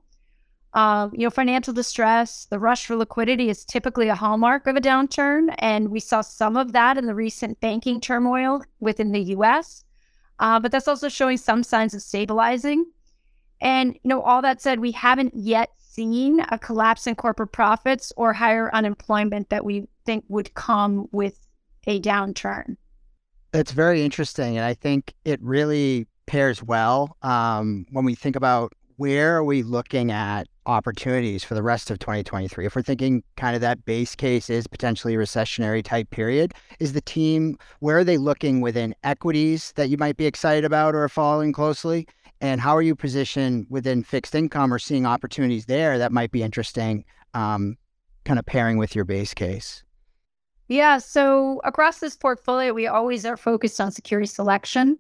Um, 0.74 1.12
you 1.12 1.26
know, 1.26 1.30
financial 1.30 1.74
distress, 1.74 2.46
the 2.46 2.58
rush 2.58 2.86
for 2.86 2.96
liquidity 2.96 3.50
is 3.50 3.64
typically 3.64 4.08
a 4.08 4.14
hallmark 4.14 4.66
of 4.66 4.74
a 4.74 4.80
downturn, 4.80 5.54
and 5.58 5.90
we 5.90 6.00
saw 6.00 6.22
some 6.22 6.56
of 6.56 6.72
that 6.72 6.96
in 6.96 7.04
the 7.04 7.14
recent 7.14 7.60
banking 7.60 8.00
turmoil 8.00 8.64
within 8.80 9.12
the 9.12 9.20
U.S. 9.20 9.84
Uh, 10.38 10.58
but 10.58 10.72
that's 10.72 10.88
also 10.88 11.10
showing 11.10 11.36
some 11.36 11.62
signs 11.62 11.92
of 11.92 12.00
stabilizing. 12.00 12.86
And 13.60 13.94
you 13.94 14.08
know, 14.08 14.22
all 14.22 14.40
that 14.42 14.62
said, 14.62 14.80
we 14.80 14.92
haven't 14.92 15.34
yet 15.36 15.68
seen 15.92 16.40
a 16.50 16.58
collapse 16.58 17.06
in 17.06 17.14
corporate 17.14 17.52
profits 17.52 18.12
or 18.16 18.32
higher 18.32 18.74
unemployment 18.74 19.50
that 19.50 19.64
we 19.64 19.86
think 20.06 20.24
would 20.28 20.52
come 20.54 21.08
with 21.12 21.38
a 21.86 22.00
downturn. 22.00 22.76
It's 23.52 23.72
very 23.72 24.02
interesting. 24.02 24.56
And 24.56 24.64
I 24.64 24.74
think 24.74 25.14
it 25.24 25.40
really 25.42 26.06
pairs 26.26 26.62
well 26.62 27.16
um, 27.22 27.84
when 27.90 28.04
we 28.04 28.14
think 28.14 28.36
about 28.36 28.72
where 28.96 29.36
are 29.36 29.44
we 29.44 29.62
looking 29.62 30.10
at 30.10 30.46
opportunities 30.64 31.42
for 31.44 31.54
the 31.54 31.62
rest 31.62 31.90
of 31.90 31.98
2023? 31.98 32.64
If 32.64 32.76
we're 32.76 32.82
thinking 32.82 33.22
kind 33.36 33.54
of 33.54 33.60
that 33.60 33.84
base 33.84 34.14
case 34.14 34.48
is 34.48 34.66
potentially 34.66 35.14
recessionary 35.14 35.82
type 35.82 36.08
period, 36.10 36.54
is 36.78 36.92
the 36.92 37.00
team, 37.00 37.58
where 37.80 37.98
are 37.98 38.04
they 38.04 38.16
looking 38.16 38.60
within 38.60 38.94
equities 39.02 39.72
that 39.76 39.88
you 39.88 39.98
might 39.98 40.16
be 40.16 40.26
excited 40.26 40.64
about 40.64 40.94
or 40.94 41.06
following 41.08 41.52
closely? 41.52 42.06
And 42.42 42.60
how 42.60 42.76
are 42.76 42.82
you 42.82 42.96
positioned 42.96 43.66
within 43.70 44.02
fixed 44.02 44.34
income 44.34 44.74
or 44.74 44.80
seeing 44.80 45.06
opportunities 45.06 45.66
there 45.66 45.96
that 45.98 46.10
might 46.10 46.32
be 46.32 46.42
interesting, 46.42 47.04
um, 47.34 47.78
kind 48.24 48.36
of 48.36 48.44
pairing 48.44 48.78
with 48.78 48.96
your 48.96 49.04
base 49.04 49.32
case? 49.32 49.84
Yeah. 50.66 50.98
So 50.98 51.60
across 51.62 52.00
this 52.00 52.16
portfolio, 52.16 52.72
we 52.72 52.88
always 52.88 53.24
are 53.24 53.36
focused 53.36 53.80
on 53.80 53.92
security 53.92 54.26
selection. 54.26 54.98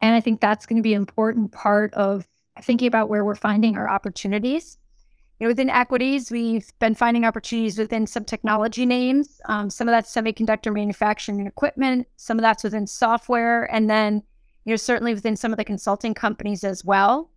And 0.00 0.14
I 0.14 0.20
think 0.20 0.40
that's 0.40 0.64
going 0.64 0.76
to 0.76 0.82
be 0.82 0.94
an 0.94 1.02
important 1.02 1.50
part 1.50 1.92
of 1.94 2.24
thinking 2.62 2.86
about 2.86 3.08
where 3.08 3.24
we're 3.24 3.34
finding 3.34 3.76
our 3.76 3.90
opportunities. 3.90 4.78
You 5.40 5.46
know, 5.46 5.50
within 5.50 5.68
equities, 5.68 6.30
we've 6.30 6.70
been 6.78 6.94
finding 6.94 7.24
opportunities 7.24 7.78
within 7.78 8.06
some 8.06 8.24
technology 8.24 8.86
names. 8.86 9.40
Um, 9.46 9.70
some 9.70 9.88
of 9.88 9.92
that's 9.92 10.14
semiconductor 10.14 10.72
manufacturing 10.72 11.40
and 11.40 11.48
equipment. 11.48 12.06
Some 12.16 12.38
of 12.38 12.42
that's 12.42 12.62
within 12.62 12.86
software, 12.86 13.64
and 13.74 13.90
then 13.90 14.22
you 14.66 14.72
know 14.72 14.76
certainly 14.76 15.14
within 15.14 15.36
some 15.36 15.52
of 15.52 15.56
the 15.56 15.64
consulting 15.64 16.12
companies 16.12 16.62
as 16.62 16.84
well. 16.84 17.30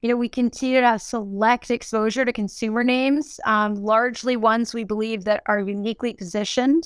You 0.00 0.08
know, 0.08 0.16
we 0.16 0.30
continue 0.30 0.80
to 0.80 0.86
have 0.86 1.02
select 1.02 1.70
exposure 1.70 2.24
to 2.24 2.32
consumer 2.32 2.82
names, 2.82 3.38
um, 3.44 3.74
largely 3.74 4.34
ones 4.34 4.72
we 4.72 4.84
believe 4.84 5.24
that 5.24 5.42
are 5.44 5.60
uniquely 5.60 6.14
positioned 6.14 6.84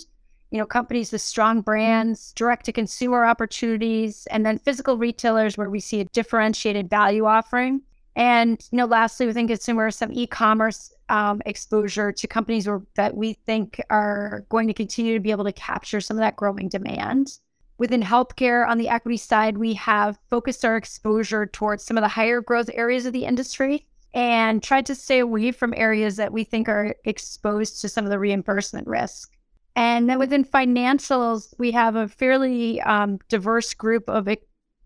you 0.55 0.61
know, 0.61 0.67
companies 0.67 1.11
with 1.11 1.21
strong 1.21 1.63
brands, 1.63 2.33
direct 2.35 2.65
to 2.67 2.73
consumer 2.73 3.25
opportunities, 3.25 4.29
and 4.31 4.47
then 4.47 4.57
physical 4.57 4.97
retailers 4.97 5.59
where 5.59 5.69
we 5.69 5.81
see 5.81 6.01
a 6.01 6.05
differentiated 6.05 6.89
value 6.89 7.25
offering. 7.25 7.83
And, 8.15 8.65
you 8.71 8.77
know, 8.77 8.85
lastly, 8.87 9.27
within 9.27 9.49
consumer, 9.49 9.91
some 9.91 10.13
e-commerce 10.13 10.93
um, 11.09 11.43
exposure 11.45 12.13
to 12.13 12.27
companies 12.29 12.69
where, 12.69 12.83
that 12.95 13.17
we 13.17 13.33
think 13.33 13.81
are 13.91 14.47
going 14.49 14.69
to 14.69 14.75
continue 14.75 15.15
to 15.15 15.21
be 15.21 15.33
able 15.33 15.43
to 15.43 15.53
capture 15.53 16.01
some 16.01 16.17
of 16.17 16.21
that 16.21 16.37
growing 16.37 16.69
demand. 16.69 17.41
Within 17.77 18.03
healthcare, 18.03 18.69
on 18.69 18.79
the 18.79 18.89
equity 18.89 19.17
side, 19.17 19.59
we 19.59 19.75
have 19.75 20.19
focused 20.31 20.65
our 20.65 20.77
exposure 20.77 21.47
towards 21.47 21.85
some 21.85 21.99
of 21.99 22.03
the 22.03 22.09
higher 22.09 22.41
growth 22.41 22.71
areas 22.73 23.05
of 23.05 23.13
the 23.13 23.25
industry 23.25 23.87
and 24.15 24.63
tried 24.63 24.87
to 24.87 24.95
stay 24.95 25.19
away 25.19 25.51
from 25.51 25.75
areas 25.77 26.17
that 26.17 26.33
we 26.33 26.45
think 26.45 26.69
are 26.69 26.95
exposed 27.05 27.81
to 27.81 27.89
some 27.89 28.05
of 28.05 28.11
the 28.11 28.19
reimbursement 28.19 28.87
risk. 28.87 29.37
And 29.75 30.09
then 30.09 30.21
within 30.21 30.45
financials, 30.45 31.53
we 31.59 31.73
have 31.73 31.97
a 31.97 32.07
fairly 32.07 32.81
um, 32.83 33.19
diverse 33.29 33.75
group 33.75 34.09
of 34.09 34.29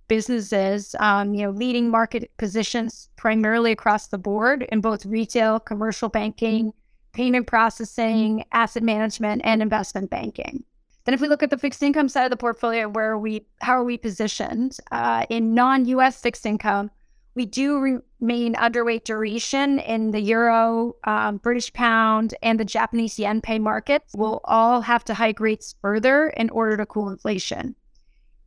businesses, 0.08 0.96
um, 0.98 1.34
you 1.34 1.42
know, 1.42 1.50
leading 1.50 1.90
market 1.90 2.30
positions 2.38 3.10
primarily 3.16 3.70
across 3.70 4.06
the 4.06 4.16
board 4.16 4.66
in 4.72 4.80
both 4.80 5.04
retail, 5.04 5.60
commercial 5.60 6.08
banking, 6.08 6.72
payment 7.12 7.46
processing, 7.46 8.44
asset 8.52 8.82
management, 8.82 9.42
and 9.44 9.60
investment 9.60 10.08
banking. 10.08 10.64
Then, 11.08 11.14
if 11.14 11.22
we 11.22 11.28
look 11.28 11.42
at 11.42 11.48
the 11.48 11.56
fixed 11.56 11.82
income 11.82 12.10
side 12.10 12.24
of 12.24 12.30
the 12.30 12.36
portfolio, 12.36 12.86
where 12.86 13.16
we, 13.16 13.46
how 13.62 13.72
are 13.72 13.82
we 13.82 13.96
positioned 13.96 14.76
uh, 14.92 15.24
in 15.30 15.54
non-U.S. 15.54 16.20
fixed 16.20 16.44
income? 16.44 16.90
We 17.34 17.46
do 17.46 17.78
remain 18.20 18.54
underweight 18.56 19.04
duration 19.04 19.78
in 19.78 20.10
the 20.10 20.20
euro, 20.20 20.96
um, 21.04 21.38
British 21.38 21.72
pound, 21.72 22.34
and 22.42 22.60
the 22.60 22.64
Japanese 22.66 23.18
yen 23.18 23.40
pay 23.40 23.58
markets. 23.58 24.12
We'll 24.14 24.42
all 24.44 24.82
have 24.82 25.02
to 25.04 25.14
hike 25.14 25.40
rates 25.40 25.74
further 25.80 26.28
in 26.36 26.50
order 26.50 26.76
to 26.76 26.84
cool 26.84 27.08
inflation. 27.08 27.74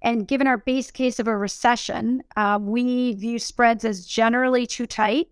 And 0.04 0.28
given 0.28 0.46
our 0.46 0.58
base 0.58 0.92
case 0.92 1.18
of 1.18 1.28
a 1.28 1.36
recession, 1.36 2.22
uh, 2.36 2.60
we 2.62 3.14
view 3.14 3.40
spreads 3.40 3.84
as 3.86 4.06
generally 4.06 4.68
too 4.68 4.86
tight. 4.86 5.30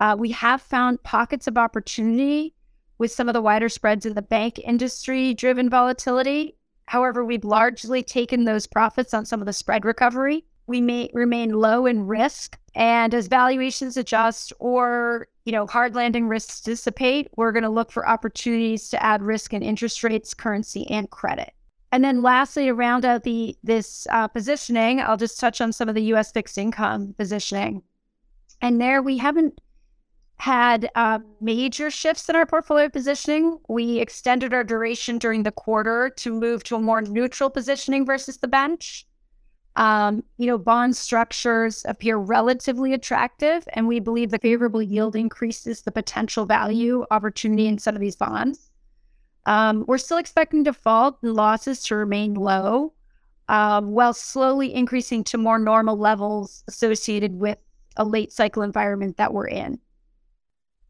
Uh, 0.00 0.16
we 0.18 0.30
have 0.30 0.62
found 0.62 1.02
pockets 1.02 1.46
of 1.46 1.58
opportunity 1.58 2.54
with 2.98 3.12
some 3.12 3.28
of 3.28 3.34
the 3.34 3.42
wider 3.42 3.68
spreads 3.68 4.06
in 4.06 4.14
the 4.14 4.22
bank 4.22 4.58
industry 4.58 5.34
driven 5.34 5.68
volatility. 5.68 6.56
However, 6.86 7.24
we've 7.24 7.44
largely 7.44 8.02
taken 8.02 8.44
those 8.44 8.66
profits 8.66 9.12
on 9.12 9.26
some 9.26 9.40
of 9.40 9.46
the 9.46 9.52
spread 9.52 9.84
recovery 9.84 10.44
we 10.66 10.80
may 10.80 11.10
remain 11.12 11.52
low 11.52 11.86
in 11.86 12.06
risk. 12.06 12.58
And 12.74 13.14
as 13.14 13.28
valuations 13.28 13.96
adjust 13.96 14.52
or, 14.58 15.28
you 15.44 15.52
know, 15.52 15.66
hard 15.66 15.94
landing 15.94 16.28
risks 16.28 16.60
dissipate, 16.60 17.28
we're 17.36 17.52
going 17.52 17.62
to 17.62 17.70
look 17.70 17.90
for 17.90 18.06
opportunities 18.06 18.88
to 18.90 19.02
add 19.02 19.22
risk 19.22 19.54
in 19.54 19.62
interest 19.62 20.02
rates, 20.04 20.34
currency, 20.34 20.88
and 20.90 21.08
credit. 21.10 21.52
And 21.92 22.04
then 22.04 22.20
lastly, 22.20 22.66
to 22.66 22.74
round 22.74 23.04
out 23.04 23.22
the 23.22 23.56
this 23.62 24.06
uh, 24.10 24.28
positioning, 24.28 25.00
I'll 25.00 25.16
just 25.16 25.40
touch 25.40 25.60
on 25.60 25.72
some 25.72 25.88
of 25.88 25.94
the 25.94 26.02
U.S. 26.02 26.32
fixed 26.32 26.58
income 26.58 27.14
positioning. 27.16 27.82
And 28.60 28.80
there 28.80 29.00
we 29.00 29.18
haven't 29.18 29.60
had 30.38 30.90
uh, 30.94 31.18
major 31.40 31.90
shifts 31.90 32.28
in 32.28 32.36
our 32.36 32.46
portfolio 32.46 32.88
positioning. 32.88 33.58
We 33.68 33.98
extended 33.98 34.52
our 34.52 34.64
duration 34.64 35.18
during 35.18 35.42
the 35.42 35.52
quarter 35.52 36.10
to 36.16 36.32
move 36.32 36.62
to 36.64 36.76
a 36.76 36.80
more 36.80 37.00
neutral 37.02 37.48
positioning 37.48 38.04
versus 38.04 38.36
the 38.38 38.48
bench. 38.48 39.06
Um, 39.76 40.22
you 40.38 40.46
know, 40.46 40.56
bond 40.56 40.96
structures 40.96 41.84
appear 41.86 42.16
relatively 42.16 42.94
attractive, 42.94 43.66
and 43.72 43.86
we 43.86 44.00
believe 44.00 44.30
the 44.30 44.38
favorable 44.38 44.82
yield 44.82 45.16
increases 45.16 45.82
the 45.82 45.92
potential 45.92 46.46
value 46.46 47.04
opportunity 47.10 47.66
in 47.66 47.78
some 47.78 47.94
of 47.94 48.00
these 48.00 48.16
bonds. 48.16 48.70
Um, 49.44 49.84
we're 49.86 49.98
still 49.98 50.18
expecting 50.18 50.62
default 50.62 51.18
and 51.22 51.34
losses 51.34 51.82
to 51.84 51.96
remain 51.96 52.34
low, 52.34 52.94
um, 53.48 53.92
while 53.92 54.12
slowly 54.12 54.74
increasing 54.74 55.22
to 55.24 55.38
more 55.38 55.58
normal 55.58 55.96
levels 55.96 56.64
associated 56.68 57.38
with 57.38 57.58
a 57.96 58.04
late 58.04 58.32
cycle 58.32 58.62
environment 58.62 59.18
that 59.18 59.32
we're 59.32 59.48
in. 59.48 59.78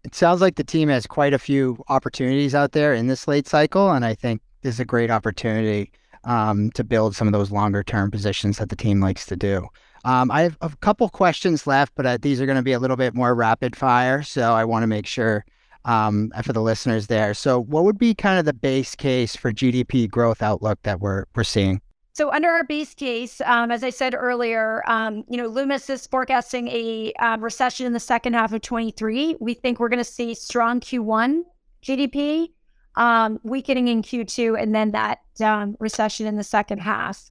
It 0.06 0.14
sounds 0.14 0.40
like 0.40 0.54
the 0.54 0.62
team 0.62 0.88
has 0.88 1.04
quite 1.04 1.34
a 1.34 1.38
few 1.38 1.82
opportunities 1.88 2.54
out 2.54 2.70
there 2.70 2.94
in 2.94 3.08
this 3.08 3.26
late 3.26 3.48
cycle, 3.48 3.90
and 3.90 4.04
I 4.04 4.14
think 4.14 4.40
this 4.62 4.74
is 4.74 4.80
a 4.80 4.84
great 4.84 5.10
opportunity 5.10 5.90
um, 6.22 6.70
to 6.76 6.84
build 6.84 7.16
some 7.16 7.26
of 7.26 7.32
those 7.32 7.50
longer 7.50 7.82
term 7.82 8.12
positions 8.12 8.58
that 8.58 8.68
the 8.68 8.76
team 8.76 9.00
likes 9.00 9.26
to 9.26 9.34
do. 9.34 9.66
Um, 10.04 10.30
I 10.30 10.42
have 10.42 10.56
a 10.60 10.70
couple 10.76 11.08
questions 11.08 11.66
left, 11.66 11.92
but 11.96 12.06
uh, 12.06 12.18
these 12.22 12.40
are 12.40 12.46
going 12.46 12.54
to 12.54 12.62
be 12.62 12.70
a 12.70 12.78
little 12.78 12.96
bit 12.96 13.14
more 13.14 13.34
rapid 13.34 13.74
fire. 13.74 14.22
So 14.22 14.52
I 14.52 14.64
want 14.64 14.84
to 14.84 14.86
make 14.86 15.08
sure 15.08 15.44
um, 15.84 16.30
for 16.44 16.52
the 16.52 16.62
listeners 16.62 17.08
there. 17.08 17.34
So, 17.34 17.60
what 17.60 17.82
would 17.82 17.98
be 17.98 18.14
kind 18.14 18.38
of 18.38 18.44
the 18.44 18.54
base 18.54 18.94
case 18.94 19.34
for 19.34 19.52
GDP 19.52 20.08
growth 20.08 20.40
outlook 20.40 20.78
that 20.84 21.00
we're 21.00 21.24
we're 21.34 21.42
seeing? 21.42 21.80
So, 22.16 22.32
under 22.32 22.48
our 22.48 22.64
base 22.64 22.94
case, 22.94 23.42
um, 23.42 23.70
as 23.70 23.84
I 23.84 23.90
said 23.90 24.14
earlier, 24.14 24.82
um, 24.86 25.22
you 25.28 25.36
know, 25.36 25.48
Loomis 25.48 25.90
is 25.90 26.06
forecasting 26.06 26.66
a 26.68 27.12
um, 27.18 27.44
recession 27.44 27.84
in 27.84 27.92
the 27.92 28.00
second 28.00 28.32
half 28.32 28.54
of 28.54 28.62
23. 28.62 29.36
We 29.38 29.52
think 29.52 29.78
we're 29.78 29.90
going 29.90 29.98
to 29.98 30.02
see 30.02 30.32
strong 30.32 30.80
Q1 30.80 31.42
GDP 31.82 32.52
um, 32.94 33.38
weakening 33.42 33.88
in 33.88 34.00
Q2, 34.00 34.58
and 34.58 34.74
then 34.74 34.92
that 34.92 35.18
um, 35.44 35.76
recession 35.78 36.26
in 36.26 36.36
the 36.36 36.42
second 36.42 36.78
half. 36.78 37.30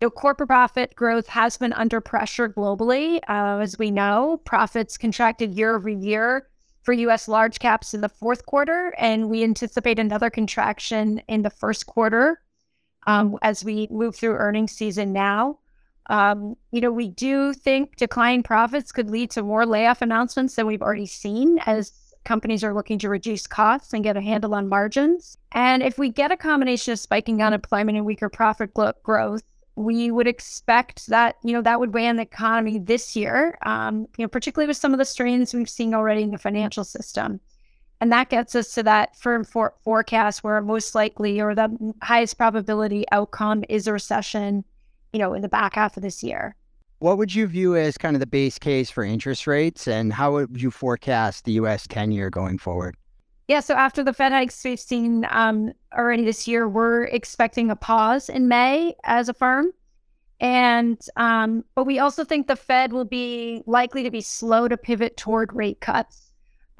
You 0.00 0.10
corporate 0.10 0.48
profit 0.48 0.94
growth 0.94 1.26
has 1.26 1.56
been 1.56 1.72
under 1.72 2.00
pressure 2.00 2.48
globally. 2.48 3.18
Uh, 3.28 3.58
as 3.58 3.80
we 3.80 3.90
know, 3.90 4.40
profits 4.44 4.96
contracted 4.96 5.56
year 5.56 5.74
over 5.74 5.88
year 5.88 6.46
for 6.84 6.92
US 6.92 7.26
large 7.26 7.58
caps 7.58 7.94
in 7.94 8.00
the 8.00 8.08
fourth 8.08 8.46
quarter, 8.46 8.94
and 8.96 9.28
we 9.28 9.42
anticipate 9.42 9.98
another 9.98 10.30
contraction 10.30 11.20
in 11.26 11.42
the 11.42 11.50
first 11.50 11.86
quarter 11.86 12.40
um, 13.06 13.38
as 13.42 13.64
we 13.64 13.88
move 13.90 14.16
through 14.16 14.34
earnings 14.34 14.72
season 14.72 15.12
now. 15.12 15.58
Um, 16.06 16.56
you 16.72 16.80
know, 16.80 16.90
we 16.90 17.08
do 17.08 17.54
think 17.54 17.96
declining 17.96 18.42
profits 18.42 18.90
could 18.90 19.10
lead 19.10 19.30
to 19.32 19.42
more 19.42 19.64
layoff 19.64 20.02
announcements 20.02 20.56
than 20.56 20.66
we've 20.66 20.82
already 20.82 21.06
seen 21.06 21.60
as 21.66 21.92
companies 22.24 22.64
are 22.64 22.74
looking 22.74 22.98
to 22.98 23.08
reduce 23.08 23.46
costs 23.46 23.92
and 23.92 24.04
get 24.04 24.16
a 24.16 24.20
handle 24.20 24.54
on 24.54 24.68
margins. 24.68 25.36
And 25.52 25.82
if 25.82 25.98
we 25.98 26.10
get 26.10 26.32
a 26.32 26.36
combination 26.36 26.92
of 26.92 26.98
spiking 26.98 27.42
unemployment 27.42 27.96
and 27.96 28.06
weaker 28.06 28.28
profit 28.28 28.72
growth, 29.02 29.42
we 29.76 30.10
would 30.10 30.26
expect 30.26 31.06
that 31.06 31.36
you 31.42 31.52
know 31.52 31.62
that 31.62 31.80
would 31.80 31.94
weigh 31.94 32.08
on 32.08 32.16
the 32.16 32.22
economy 32.22 32.78
this 32.78 33.16
year, 33.16 33.56
um, 33.64 34.00
you 34.18 34.24
know, 34.24 34.28
particularly 34.28 34.66
with 34.66 34.76
some 34.76 34.92
of 34.92 34.98
the 34.98 35.04
strains 35.04 35.54
we've 35.54 35.70
seen 35.70 35.94
already 35.94 36.22
in 36.22 36.30
the 36.30 36.38
financial 36.38 36.84
system. 36.84 37.40
And 38.00 38.10
that 38.12 38.30
gets 38.30 38.54
us 38.54 38.72
to 38.74 38.82
that 38.84 39.16
firm 39.16 39.44
for- 39.44 39.74
forecast 39.84 40.42
where 40.42 40.60
most 40.62 40.94
likely 40.94 41.40
or 41.40 41.54
the 41.54 41.94
highest 42.02 42.38
probability 42.38 43.04
outcome 43.12 43.64
is 43.68 43.86
a 43.86 43.92
recession, 43.92 44.64
you 45.12 45.18
know, 45.18 45.34
in 45.34 45.42
the 45.42 45.48
back 45.48 45.74
half 45.74 45.96
of 45.96 46.02
this 46.02 46.22
year. 46.22 46.56
What 47.00 47.18
would 47.18 47.34
you 47.34 47.46
view 47.46 47.76
as 47.76 47.98
kind 47.98 48.16
of 48.16 48.20
the 48.20 48.26
base 48.26 48.58
case 48.58 48.90
for 48.90 49.04
interest 49.04 49.46
rates, 49.46 49.88
and 49.88 50.12
how 50.12 50.32
would 50.32 50.60
you 50.60 50.70
forecast 50.70 51.44
the 51.44 51.52
U.S. 51.52 51.86
10 51.86 52.12
year 52.12 52.28
going 52.28 52.58
forward? 52.58 52.94
Yeah, 53.48 53.60
so 53.60 53.74
after 53.74 54.04
the 54.04 54.12
Fed 54.12 54.32
hikes 54.32 54.62
we've 54.62 54.78
seen 54.78 55.26
um, 55.30 55.72
already 55.96 56.24
this 56.24 56.46
year, 56.46 56.68
we're 56.68 57.04
expecting 57.04 57.70
a 57.70 57.76
pause 57.76 58.28
in 58.28 58.48
May 58.48 58.94
as 59.04 59.28
a 59.28 59.34
firm. 59.34 59.72
And, 60.40 61.00
um, 61.16 61.64
but 61.74 61.84
we 61.84 61.98
also 61.98 62.24
think 62.24 62.46
the 62.46 62.56
Fed 62.56 62.92
will 62.92 63.04
be 63.04 63.62
likely 63.66 64.02
to 64.04 64.10
be 64.10 64.20
slow 64.20 64.68
to 64.68 64.76
pivot 64.76 65.16
toward 65.16 65.52
rate 65.52 65.80
cuts. 65.80 66.29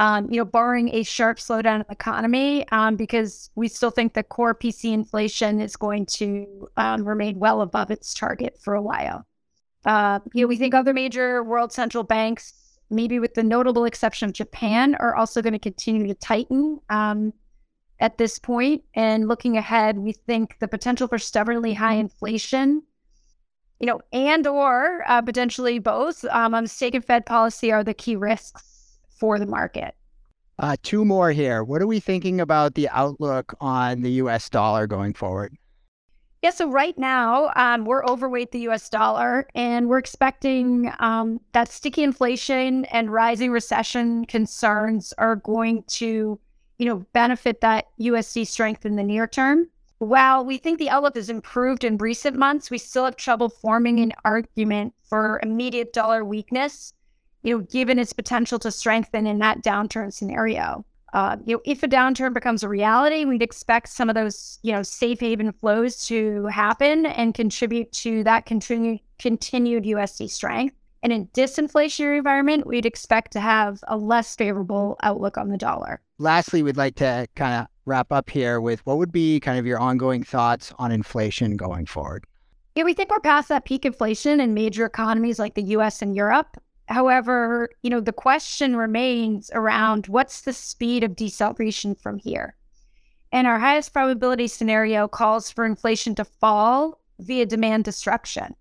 Um, 0.01 0.31
you 0.31 0.39
know, 0.39 0.47
barring 0.47 0.89
a 0.95 1.03
sharp 1.03 1.37
slowdown 1.37 1.81
in 1.81 1.85
the 1.87 1.93
economy, 1.93 2.67
um, 2.71 2.97
because 2.97 3.51
we 3.55 3.69
still 3.69 3.91
think 3.91 4.15
that 4.15 4.31
core 4.31 4.55
PC 4.55 4.95
inflation 4.95 5.61
is 5.61 5.77
going 5.77 6.07
to 6.07 6.69
um, 6.79 7.05
remain 7.05 7.39
well 7.39 7.61
above 7.61 7.91
its 7.91 8.15
target 8.15 8.59
for 8.59 8.75
a 8.75 8.81
while. 8.81 9.27
Uh, 9.85 10.19
you 10.33 10.41
know, 10.41 10.49
we 10.49 10.57
think 10.57 10.73
other 10.73 10.95
major 10.95 11.45
world 11.45 11.71
central 11.71 12.03
banks, 12.03 12.79
maybe 12.89 13.19
with 13.19 13.35
the 13.35 13.43
notable 13.43 13.85
exception 13.85 14.27
of 14.27 14.33
Japan, 14.35 14.95
are 14.95 15.15
also 15.15 15.43
going 15.43 15.53
to 15.53 15.59
continue 15.59 16.07
to 16.07 16.15
tighten 16.15 16.81
um, 16.89 17.35
at 18.01 18.17
this 18.17 18.39
point. 18.39 18.83
And 18.95 19.29
looking 19.29 19.59
ahead, 19.59 19.99
we 19.99 20.13
think 20.13 20.57
the 20.61 20.69
potential 20.69 21.09
for 21.09 21.19
stubbornly 21.19 21.75
high 21.75 21.97
inflation, 21.97 22.83
you 23.79 23.87
know, 23.87 24.01
and 24.15 24.47
or 24.47 25.05
uh, 25.07 25.21
potentially 25.21 25.79
both 25.79 26.25
um, 26.31 26.53
mistaken 26.53 27.03
Fed 27.03 27.27
policy 27.27 27.71
are 27.71 27.85
the 27.85 27.93
key 27.93 28.17
risks 28.17 28.70
for 29.21 29.39
the 29.39 29.47
market. 29.47 29.95
Uh, 30.59 30.77
two 30.83 31.05
more 31.05 31.31
here. 31.31 31.63
What 31.63 31.81
are 31.81 31.87
we 31.87 32.01
thinking 32.01 32.41
about 32.41 32.75
the 32.75 32.89
outlook 32.89 33.55
on 33.61 34.03
the 34.03 34.11
US 34.13 34.49
dollar 34.51 34.87
going 34.87 35.15
forward? 35.15 35.57
Yeah, 36.43 36.51
so 36.51 36.71
right 36.71 36.97
now 36.99 37.51
um, 37.55 37.85
we're 37.85 38.05
overweight 38.05 38.51
the 38.51 38.69
US 38.69 38.89
dollar 38.89 39.47
and 39.55 39.89
we're 39.89 39.99
expecting 39.99 40.91
um, 40.99 41.41
that 41.53 41.71
sticky 41.71 42.03
inflation 42.03 42.87
and 42.87 43.13
rising 43.13 43.51
recession 43.51 44.25
concerns 44.25 45.13
are 45.19 45.37
going 45.37 45.83
to, 45.89 46.41
you 46.79 46.87
know, 46.87 47.05
benefit 47.13 47.61
that 47.61 47.87
USD 48.01 48.47
strength 48.47 48.87
in 48.87 48.97
the 48.97 49.03
near 49.03 49.27
term. 49.27 49.69
While 49.99 50.47
we 50.47 50.57
think 50.57 50.79
the 50.79 50.89
outlook 50.89 51.17
has 51.17 51.29
improved 51.29 51.85
in 51.85 51.99
recent 51.99 52.37
months, 52.37 52.71
we 52.71 52.79
still 52.79 53.05
have 53.05 53.17
trouble 53.17 53.51
forming 53.51 54.01
an 54.01 54.13
argument 54.25 54.95
for 55.03 55.41
immediate 55.43 55.93
dollar 55.93 56.25
weakness 56.25 56.95
you 57.43 57.57
know, 57.57 57.65
given 57.71 57.99
its 57.99 58.13
potential 58.13 58.59
to 58.59 58.71
strengthen 58.71 59.27
in 59.27 59.39
that 59.39 59.63
downturn 59.63 60.13
scenario. 60.13 60.85
Uh, 61.13 61.37
you 61.45 61.57
know, 61.57 61.63
if 61.65 61.83
a 61.83 61.89
downturn 61.89 62.33
becomes 62.33 62.63
a 62.63 62.69
reality, 62.69 63.25
we'd 63.25 63.43
expect 63.43 63.89
some 63.89 64.09
of 64.09 64.15
those, 64.15 64.59
you 64.63 64.73
know, 64.73 64.83
safe 64.83 65.19
haven 65.19 65.53
flows 65.53 66.07
to 66.07 66.47
happen 66.47 67.07
and 67.07 67.35
contribute 67.35 67.91
to 67.91 68.23
that 68.25 68.47
continued 68.47 69.01
continued 69.19 69.85
USD 69.85 70.31
strength. 70.31 70.75
And 71.03 71.13
in 71.13 71.23
a 71.23 71.25
disinflationary 71.27 72.19
environment, 72.19 72.67
we'd 72.67 72.87
expect 72.87 73.33
to 73.33 73.41
have 73.41 73.83
a 73.89 73.97
less 73.97 74.37
favorable 74.37 74.97
outlook 75.03 75.39
on 75.39 75.49
the 75.49 75.57
dollar. 75.57 76.01
Lastly, 76.19 76.63
we'd 76.63 76.77
like 76.77 76.97
to 76.97 77.27
kind 77.37 77.61
of 77.61 77.67
wrap 77.87 78.13
up 78.13 78.29
here 78.29 78.61
with 78.61 78.85
what 78.87 78.99
would 78.99 79.11
be 79.11 79.41
kind 79.41 79.59
of 79.59 79.67
your 79.67 79.79
ongoing 79.79 80.23
thoughts 80.23 80.73
on 80.79 80.93
inflation 80.93 81.57
going 81.57 81.87
forward. 81.87 82.25
Yeah, 82.77 82.85
we 82.85 82.95
think 82.95 83.11
we're 83.11 83.21
past 83.21 83.49
that 83.49 83.65
peak 83.65 83.85
inflation 83.85 84.41
in 84.41 84.55
major 84.55 84.85
economies 84.85 85.39
like 85.39 85.55
the 85.55 85.63
US 85.63 86.03
and 86.03 86.15
Europe. 86.15 86.57
However, 86.91 87.71
you 87.83 87.91
know, 87.91 88.01
the 88.01 88.13
question 88.13 88.75
remains 88.75 89.49
around 89.55 90.09
what's 90.09 90.41
the 90.41 90.53
speed 90.53 91.05
of 91.05 91.15
deceleration 91.15 91.95
from 91.95 92.19
here? 92.19 92.57
And 93.31 93.47
our 93.47 93.61
highest 93.61 93.93
probability 93.93 94.49
scenario 94.49 95.07
calls 95.07 95.53
for 95.53 95.65
inflation 95.65 96.17
to 96.17 96.25
fall 96.25 97.01
via 97.21 97.47
demand 97.47 97.85
destruction. 97.85 98.57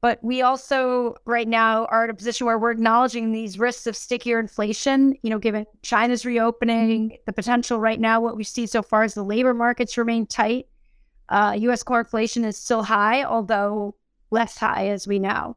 But 0.00 0.18
we 0.22 0.40
also, 0.40 1.16
right 1.26 1.46
now, 1.46 1.84
are 1.86 2.04
in 2.04 2.10
a 2.10 2.14
position 2.14 2.46
where 2.46 2.58
we're 2.58 2.70
acknowledging 2.70 3.32
these 3.32 3.58
risks 3.58 3.86
of 3.86 3.96
stickier 3.96 4.38
inflation, 4.38 5.14
you 5.22 5.28
know, 5.28 5.38
given 5.38 5.66
China's 5.82 6.24
reopening, 6.24 7.18
the 7.26 7.32
potential 7.32 7.80
right 7.80 8.00
now, 8.00 8.20
what 8.20 8.36
we 8.36 8.44
see 8.44 8.64
so 8.64 8.80
far 8.80 9.04
is 9.04 9.14
the 9.14 9.24
labor 9.24 9.52
markets 9.52 9.98
remain 9.98 10.24
tight. 10.24 10.68
Uh, 11.28 11.54
US 11.58 11.82
core 11.82 12.00
inflation 12.00 12.44
is 12.44 12.56
still 12.56 12.84
high, 12.84 13.24
although 13.24 13.94
less 14.30 14.56
high 14.56 14.88
as 14.88 15.06
we 15.06 15.18
know. 15.18 15.56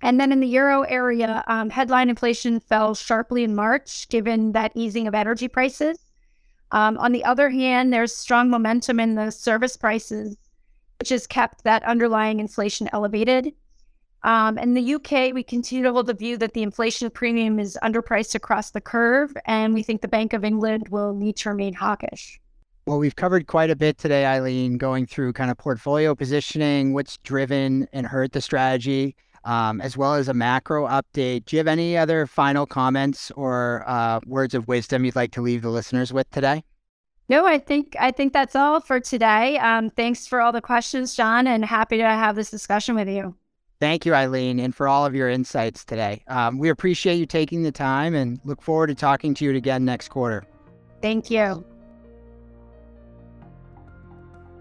And 0.00 0.20
then 0.20 0.30
in 0.30 0.40
the 0.40 0.46
euro 0.46 0.82
area, 0.82 1.44
um, 1.48 1.70
headline 1.70 2.08
inflation 2.08 2.60
fell 2.60 2.94
sharply 2.94 3.42
in 3.42 3.54
March, 3.54 4.08
given 4.08 4.52
that 4.52 4.72
easing 4.74 5.08
of 5.08 5.14
energy 5.14 5.48
prices. 5.48 5.98
Um, 6.70 6.98
on 6.98 7.12
the 7.12 7.24
other 7.24 7.50
hand, 7.50 7.92
there's 7.92 8.14
strong 8.14 8.50
momentum 8.50 9.00
in 9.00 9.14
the 9.14 9.30
service 9.30 9.76
prices, 9.76 10.36
which 11.00 11.08
has 11.08 11.26
kept 11.26 11.64
that 11.64 11.82
underlying 11.84 12.40
inflation 12.40 12.88
elevated. 12.92 13.52
Um, 14.22 14.58
in 14.58 14.74
the 14.74 14.94
UK, 14.94 15.32
we 15.32 15.42
continue 15.42 15.84
to 15.84 15.92
hold 15.92 16.06
the 16.06 16.14
view 16.14 16.36
that 16.38 16.52
the 16.52 16.62
inflation 16.62 17.08
premium 17.10 17.58
is 17.58 17.78
underpriced 17.82 18.34
across 18.34 18.70
the 18.70 18.80
curve, 18.80 19.32
and 19.46 19.74
we 19.74 19.82
think 19.82 20.00
the 20.00 20.08
Bank 20.08 20.32
of 20.32 20.44
England 20.44 20.88
will 20.88 21.14
need 21.14 21.36
to 21.36 21.50
remain 21.50 21.72
hawkish. 21.72 22.40
Well, 22.86 22.98
we've 22.98 23.16
covered 23.16 23.46
quite 23.46 23.70
a 23.70 23.76
bit 23.76 23.98
today, 23.98 24.26
Eileen, 24.26 24.76
going 24.76 25.06
through 25.06 25.34
kind 25.34 25.50
of 25.50 25.58
portfolio 25.58 26.14
positioning, 26.14 26.94
what's 26.94 27.18
driven 27.18 27.86
and 27.92 28.06
hurt 28.06 28.32
the 28.32 28.40
strategy 28.40 29.14
um, 29.44 29.80
as 29.80 29.96
well 29.96 30.14
as 30.14 30.28
a 30.28 30.34
macro 30.34 30.86
update. 30.86 31.44
Do 31.46 31.56
you 31.56 31.58
have 31.58 31.66
any 31.66 31.96
other 31.96 32.26
final 32.26 32.66
comments 32.66 33.30
or 33.32 33.84
uh, 33.86 34.20
words 34.26 34.54
of 34.54 34.68
wisdom 34.68 35.04
you'd 35.04 35.16
like 35.16 35.32
to 35.32 35.42
leave 35.42 35.62
the 35.62 35.70
listeners 35.70 36.12
with 36.12 36.30
today? 36.30 36.64
No, 37.28 37.46
I 37.46 37.58
think 37.58 37.94
I 38.00 38.10
think 38.10 38.32
that's 38.32 38.56
all 38.56 38.80
for 38.80 39.00
today. 39.00 39.58
Um, 39.58 39.90
thanks 39.90 40.26
for 40.26 40.40
all 40.40 40.50
the 40.50 40.62
questions, 40.62 41.14
John, 41.14 41.46
and 41.46 41.64
happy 41.64 41.98
to 41.98 42.04
have 42.04 42.36
this 42.36 42.50
discussion 42.50 42.94
with 42.94 43.08
you. 43.08 43.36
Thank 43.80 44.06
you, 44.06 44.14
Eileen, 44.14 44.58
and 44.58 44.74
for 44.74 44.88
all 44.88 45.06
of 45.06 45.14
your 45.14 45.28
insights 45.28 45.84
today. 45.84 46.24
Um, 46.26 46.58
we 46.58 46.68
appreciate 46.68 47.16
you 47.16 47.26
taking 47.26 47.62
the 47.62 47.70
time 47.70 48.14
and 48.14 48.40
look 48.44 48.62
forward 48.62 48.88
to 48.88 48.94
talking 48.94 49.34
to 49.34 49.44
you 49.44 49.54
again 49.54 49.84
next 49.84 50.08
quarter. 50.08 50.44
Thank 51.00 51.30
you. 51.30 51.64